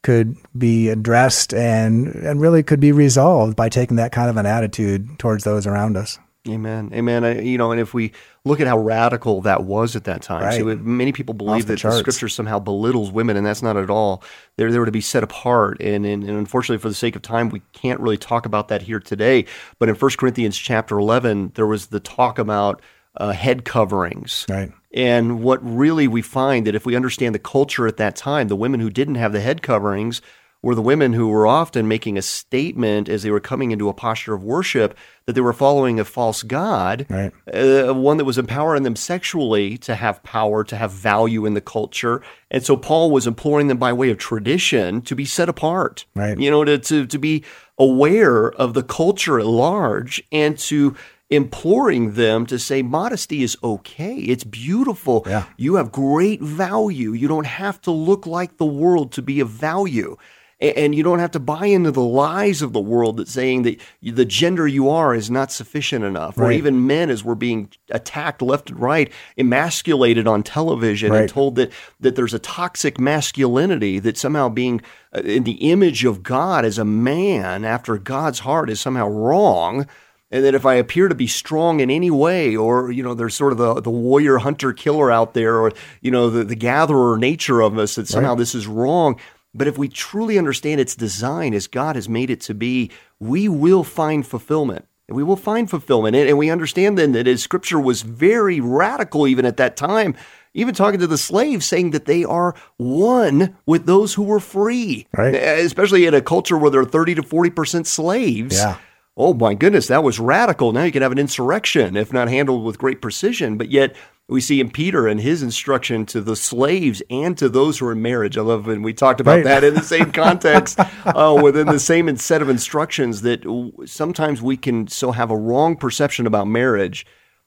could 0.03 0.37
be 0.57 0.89
addressed 0.89 1.55
and 1.55 2.09
and 2.09 2.41
really 2.41 2.63
could 2.63 2.81
be 2.81 2.93
resolved 2.93 3.57
by 3.57 3.69
taking 3.69 3.97
that 3.97 4.13
kind 4.13 4.29
of 4.31 4.37
an 4.37 4.47
attitude 4.47 5.19
towards 5.19 5.45
those 5.45 5.67
around 5.67 5.97
us? 5.97 6.19
Amen. 6.49 6.91
Amen. 6.93 7.23
I, 7.23 7.41
you 7.41 7.57
know, 7.57 7.71
and 7.71 7.81
if 7.81 7.95
we 7.95 8.11
look 8.45 8.59
at 8.61 8.67
how 8.67 8.77
radical 8.77 9.43
that 9.43 9.63
was 9.63 9.95
at 9.95 10.03
that 10.05 10.23
time, 10.23 10.41
so 10.59 10.67
Right. 10.67 10.81
many 10.81 11.13
people 11.13 11.35
believe 11.35 11.67
the 11.67 11.69
that 11.69 11.73
the 11.75 11.77
charts. 11.79 11.99
scripture 12.01 12.29
somehow 12.29 12.59
belittles 12.59 13.13
women, 13.13 13.37
and 13.37 13.47
that's 13.47 13.63
not 13.63 13.77
at 13.77 13.89
all. 13.91 14.25
They're 14.57 14.73
there 14.73 14.85
to 14.85 14.91
be 14.91 15.01
set 15.01 15.23
apart. 15.23 15.81
And, 15.81 16.05
and, 16.05 16.25
and 16.25 16.37
unfortunately, 16.37 16.83
for 16.83 16.89
the 16.89 16.97
sake 16.97 17.15
of 17.15 17.23
time, 17.23 17.49
we 17.51 17.63
can't 17.73 18.01
really 18.01 18.17
talk 18.19 18.45
about 18.45 18.67
that 18.69 18.83
here 18.83 18.99
today. 18.99 19.45
But 19.79 19.89
in 19.89 19.95
1 19.95 20.11
Corinthians 20.19 20.59
chapter 20.59 20.99
11, 20.99 21.53
there 21.55 21.67
was 21.67 21.87
the 21.87 22.01
talk 22.01 22.41
about 22.41 22.83
uh, 23.17 23.33
head 23.33 23.65
coverings. 23.65 24.47
Right. 24.49 24.73
And 24.95 25.43
what 25.43 25.61
really 25.63 26.07
we 26.09 26.23
find 26.23 26.67
that 26.67 26.75
if 26.75 26.85
we 26.87 26.97
understand 26.97 27.35
the 27.35 27.39
culture 27.39 27.87
at 27.87 27.97
that 27.97 28.17
time, 28.17 28.49
the 28.49 28.57
women 28.57 28.81
who 28.81 28.91
didn't 28.91 29.15
have 29.17 29.33
the 29.33 29.41
head 29.41 29.63
coverings 29.63 30.21
were 30.65 30.75
the 30.77 30.83
women 30.83 31.13
who 31.13 31.27
were 31.27 31.45
often 31.47 31.89
making 31.89 32.17
a 32.17 32.23
statement 32.23 33.09
as 33.09 33.25
they 33.25 33.31
were 33.33 33.41
coming 33.41 33.73
into 33.73 33.89
a 33.89 33.93
posture 33.95 34.33
of 34.33 34.45
worship 34.45 34.97
that 35.27 35.33
they 35.33 35.41
were 35.41 35.53
following 35.53 35.99
a 35.99 36.05
false 36.05 36.45
god, 36.45 37.05
Right. 37.11 37.33
uh, 37.53 37.93
one 37.93 38.17
that 38.19 38.25
was 38.25 38.39
empowering 38.39 38.85
them 38.85 38.95
sexually 38.95 39.77
to 39.79 39.97
have 39.97 40.23
power, 40.23 40.63
to 40.63 40.77
have 40.77 40.93
value 40.93 41.47
in 41.47 41.55
the 41.55 41.61
culture. 41.61 42.23
And 42.49 42.63
so 42.65 42.77
Paul 42.77 43.11
was 43.11 43.27
imploring 43.27 43.67
them 43.67 43.79
by 43.79 43.93
way 43.93 44.11
of 44.11 44.19
tradition 44.19 45.03
to 45.03 45.17
be 45.17 45.25
set 45.25 45.49
apart, 45.49 46.05
Right. 46.15 46.39
you 46.39 46.49
know, 46.49 46.65
to, 46.65 46.79
to, 46.79 47.07
to 47.07 47.19
be 47.19 47.43
aware 47.77 48.53
of 48.53 48.75
the 48.75 48.85
culture 48.85 49.41
at 49.41 49.47
large 49.47 50.23
and 50.31 50.57
to 50.59 50.95
imploring 51.33 52.13
them 52.13 52.45
to 52.47 52.59
say 52.59 52.83
modesty 52.83 53.43
is 53.43 53.57
okay. 53.65 54.17
It's 54.17 54.45
beautiful. 54.45 55.25
Yeah. 55.27 55.47
You 55.57 55.77
have 55.77 55.91
great 55.91 56.43
value. 56.43 57.13
You 57.13 57.27
don't 57.27 57.47
have 57.47 57.81
to 57.83 57.91
look 57.91 58.27
like 58.27 58.59
the 58.59 58.67
world 58.67 59.13
to 59.13 59.23
be 59.23 59.41
of 59.41 59.49
value. 59.49 60.17
And 60.61 60.95
you 60.95 61.03
don't 61.03 61.19
have 61.19 61.33
to 61.33 61.41
buy 61.41 61.67
into 61.67 61.91
the 61.91 62.05
lies 62.05 62.63
of 62.63 62.73
the 62.73 62.81
world 62.81 63.17
that's 63.17 63.33
saying 63.33 63.63
that 63.63 63.81
the 64.01 64.25
gender 64.25 64.69
you 64.69 64.91
are 64.91 65.13
is 65.13 65.29
not 65.29 65.51
sufficient 65.51 66.05
enough. 66.05 66.39
Or 66.39 66.53
even 66.53 66.87
men, 66.87 67.11
as 67.11 67.25
we're 67.25 67.35
being 67.35 67.71
attacked 67.91 68.43
left 68.43 68.71
and 68.71 68.79
right, 68.79 69.11
emasculated 69.37 70.29
on 70.29 70.45
television 70.45 71.13
and 71.13 71.29
told 71.29 71.57
that, 71.57 71.73
that 71.99 72.15
there's 72.15 72.35
a 72.35 72.39
toxic 72.39 73.01
masculinity 73.01 73.99
that 73.99 74.17
somehow 74.17 74.49
being 74.49 74.83
uh, 75.13 75.23
in 75.23 75.43
the 75.43 75.71
image 75.73 76.05
of 76.05 76.23
God 76.23 76.65
as 76.65 76.79
a 76.79 76.85
man 76.85 77.65
after 77.65 77.99
God's 77.99 78.41
heart 78.41 78.71
is 78.71 78.81
somehow 78.81 79.09
wrong 79.09 79.89
and 80.33 80.45
that 80.45 80.55
if 80.55 80.65
I 80.65 80.75
appear 80.75 81.09
to 81.09 81.15
be 81.15 81.27
strong 81.27 81.81
in 81.81 81.91
any 81.91 82.11
way, 82.11 82.57
or 82.57 82.91
you 82.91 83.03
know, 83.03 83.15
there's 83.15 83.35
sort 83.35 83.53
of 83.53 83.59
the 83.59 83.81
the 83.81 83.91
warrior 83.91 84.39
hunter 84.39 84.73
killer 84.73 85.13
out 85.13 85.35
there, 85.35 85.61
or 85.61 85.73
you 86.01 86.11
know, 86.11 86.31
the 86.31 86.43
the 86.43 86.57
gatherer 86.57 87.19
nature 87.19 87.61
of 87.61 87.79
us, 87.79 87.95
that 87.95 88.09
somehow 88.09 88.35
this 88.35 88.55
is 88.55 88.67
wrong. 88.67 89.21
But 89.55 89.69
if 89.69 89.77
we 89.77 89.89
truly 89.89 90.39
understand 90.39 90.81
its 90.81 90.97
design 90.97 91.53
as 91.53 91.67
God 91.67 91.95
has 91.95 92.09
made 92.09 92.31
it 92.31 92.41
to 92.43 92.55
be, 92.55 92.91
we 93.21 93.49
will 93.49 93.85
find 93.85 94.27
fulfillment. 94.27 94.87
And 95.09 95.17
we 95.17 95.23
will 95.23 95.37
find 95.37 95.69
fulfillment. 95.69 96.17
And, 96.17 96.27
and 96.27 96.39
we 96.39 96.49
understand 96.49 96.97
then 96.97 97.13
that 97.13 97.29
as 97.29 97.43
scripture 97.43 97.79
was 97.79 98.01
very 98.01 98.61
radical 98.61 99.27
even 99.27 99.45
at 99.45 99.59
that 99.59 99.77
time, 99.77 100.15
even 100.55 100.75
talking 100.75 101.01
to 101.01 101.07
the 101.07 101.19
slaves, 101.19 101.67
saying 101.67 101.91
that 101.91 102.07
they 102.07 102.25
are 102.25 102.55
one 102.79 103.55
with 103.67 103.85
those 103.85 104.15
who 104.15 104.23
were 104.23 104.41
free. 104.41 105.07
Right. 105.13 105.35
Especially 105.35 106.07
in 106.07 106.15
a 106.15 106.23
culture 106.23 106.57
where 106.57 106.71
there 106.71 106.81
are 106.81 106.87
30 106.87 107.17
to 107.17 107.23
40% 107.23 107.85
slaves. 107.85 108.57
Yeah. 108.57 108.79
Oh 109.17 109.35
my 109.35 109.55
goodness, 109.55 109.89
that 109.89 110.03
was 110.03 110.19
radical. 110.19 110.73
Now 110.73 110.85
you 110.85 110.93
can 110.93 111.03
have 111.03 111.13
an 111.13 111.19
insurrection 111.19 111.97
if 111.97 112.13
not 112.13 112.29
handled 112.29 112.65
with 112.65 112.79
great 112.79 113.03
precision. 113.03 113.59
But 113.59 113.71
yet 113.71 113.95
we 114.29 114.41
see 114.41 114.59
in 114.61 114.71
Peter 114.71 115.07
and 115.07 115.21
his 115.21 115.43
instruction 115.43 116.07
to 116.07 116.23
the 116.23 116.37
slaves 116.37 117.03
and 117.11 117.37
to 117.37 117.51
those 117.51 117.79
who 117.79 117.87
are 117.87 117.93
in 117.93 118.01
marriage. 118.01 118.39
I 118.39 118.41
love 118.41 118.67
when 118.67 118.81
we 118.83 118.95
talked 118.95 119.21
about 119.21 119.37
Right. 119.37 119.45
that 119.45 119.65
in 119.65 119.75
the 119.75 119.83
same 119.83 120.13
context, 120.13 120.79
uh, 121.05 121.39
within 121.43 121.67
the 121.67 121.79
same 121.79 122.15
set 122.17 122.41
of 122.41 122.49
instructions. 122.49 123.21
That 123.21 123.45
sometimes 123.85 124.41
we 124.41 124.57
can 124.57 124.87
so 124.89 125.13
have 125.13 125.31
a 125.31 125.37
wrong 125.37 125.77
perception 125.77 126.27
about 126.27 126.47
marriage 126.49 127.05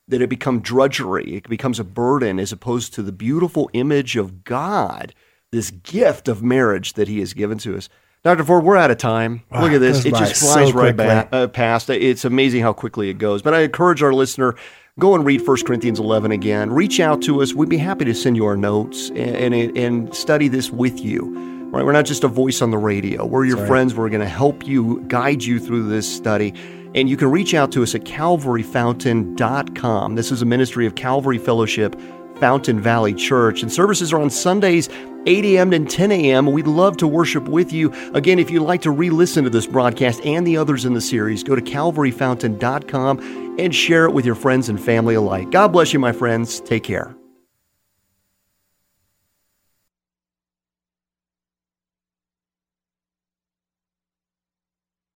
that 0.08 0.21
it 0.21 0.30
becomes 0.30 0.62
drudgery. 0.62 1.38
It 1.38 1.49
becomes 1.49 1.80
a 1.80 1.84
burden 1.84 2.39
as 2.39 2.51
opposed 2.51 2.93
to 2.93 3.01
the 3.01 3.12
beautiful 3.12 3.71
image 3.73 4.15
of 4.17 4.43
God, 4.43 5.15
this 5.51 5.71
gift 5.71 6.28
of 6.28 6.43
marriage 6.43 6.93
that 6.93 7.08
He 7.08 7.19
has 7.21 7.34
given 7.34 7.58
to 7.60 7.75
us. 7.75 7.89
Dr. 8.25 8.43
Ford, 8.43 8.65
we're 8.65 8.75
out 8.75 8.89
of 8.89 8.97
time. 8.97 9.43
Wow, 9.51 9.61
Look 9.61 9.73
at 9.73 9.81
this. 9.81 10.03
It 10.03 10.15
just 10.15 10.38
so 10.38 10.47
flies 10.47 10.73
right 10.73 10.97
back, 10.97 11.29
uh, 11.31 11.47
past. 11.47 11.91
It's 11.91 12.25
amazing 12.25 12.63
how 12.63 12.73
quickly 12.73 13.11
it 13.11 13.19
goes. 13.19 13.43
But 13.43 13.53
I 13.53 13.61
encourage 13.61 14.01
our 14.01 14.13
listener, 14.13 14.55
go 14.97 15.13
and 15.13 15.23
read 15.23 15.47
1 15.47 15.57
Corinthians 15.63 15.99
11 15.99 16.31
again. 16.31 16.71
Reach 16.71 16.99
out 16.99 17.21
to 17.21 17.43
us. 17.43 17.53
We'd 17.53 17.69
be 17.69 17.77
happy 17.77 18.03
to 18.05 18.15
send 18.15 18.35
you 18.35 18.45
our 18.45 18.57
notes 18.57 19.09
and, 19.09 19.53
and, 19.53 19.77
and 19.77 20.15
study 20.15 20.47
this 20.47 20.71
with 20.71 21.01
you. 21.01 21.35
Right? 21.69 21.85
We're 21.85 21.91
not 21.91 22.05
just 22.05 22.23
a 22.23 22.27
voice 22.27 22.63
on 22.63 22.71
the 22.71 22.79
radio. 22.79 23.27
We're 23.27 23.45
your 23.45 23.63
friends. 23.67 23.93
We're 23.93 24.09
going 24.09 24.21
to 24.21 24.27
help 24.27 24.65
you, 24.65 25.05
guide 25.07 25.43
you 25.43 25.59
through 25.59 25.89
this 25.89 26.11
study. 26.11 26.51
And 26.95 27.07
you 27.07 27.17
can 27.17 27.29
reach 27.29 27.53
out 27.53 27.71
to 27.73 27.83
us 27.83 27.93
at 27.93 28.05
calvaryfountain.com. 28.05 30.15
This 30.15 30.31
is 30.31 30.41
a 30.41 30.45
ministry 30.45 30.88
of 30.88 30.95
Calvary 30.95 31.38
Fellowship 31.38 31.95
Fountain 32.39 32.81
Valley 32.81 33.13
Church. 33.13 33.61
And 33.61 33.71
services 33.71 34.11
are 34.11 34.19
on 34.19 34.31
Sundays, 34.31 34.89
8 35.25 35.45
a.m. 35.45 35.73
and 35.73 35.89
10 35.89 36.11
a.m. 36.11 36.51
We'd 36.51 36.67
love 36.67 36.97
to 36.97 37.07
worship 37.07 37.47
with 37.47 37.73
you. 37.73 37.91
Again, 38.13 38.39
if 38.39 38.49
you'd 38.49 38.61
like 38.63 38.81
to 38.81 38.91
re 38.91 39.09
listen 39.09 39.43
to 39.43 39.49
this 39.49 39.67
broadcast 39.67 40.21
and 40.25 40.45
the 40.45 40.57
others 40.57 40.85
in 40.85 40.93
the 40.93 41.01
series, 41.01 41.43
go 41.43 41.55
to 41.55 41.61
calvaryfountain.com 41.61 43.55
and 43.59 43.73
share 43.73 44.05
it 44.05 44.11
with 44.11 44.25
your 44.25 44.35
friends 44.35 44.69
and 44.69 44.81
family 44.81 45.15
alike. 45.15 45.49
God 45.51 45.69
bless 45.69 45.93
you, 45.93 45.99
my 45.99 46.11
friends. 46.11 46.59
Take 46.59 46.83
care. 46.83 47.15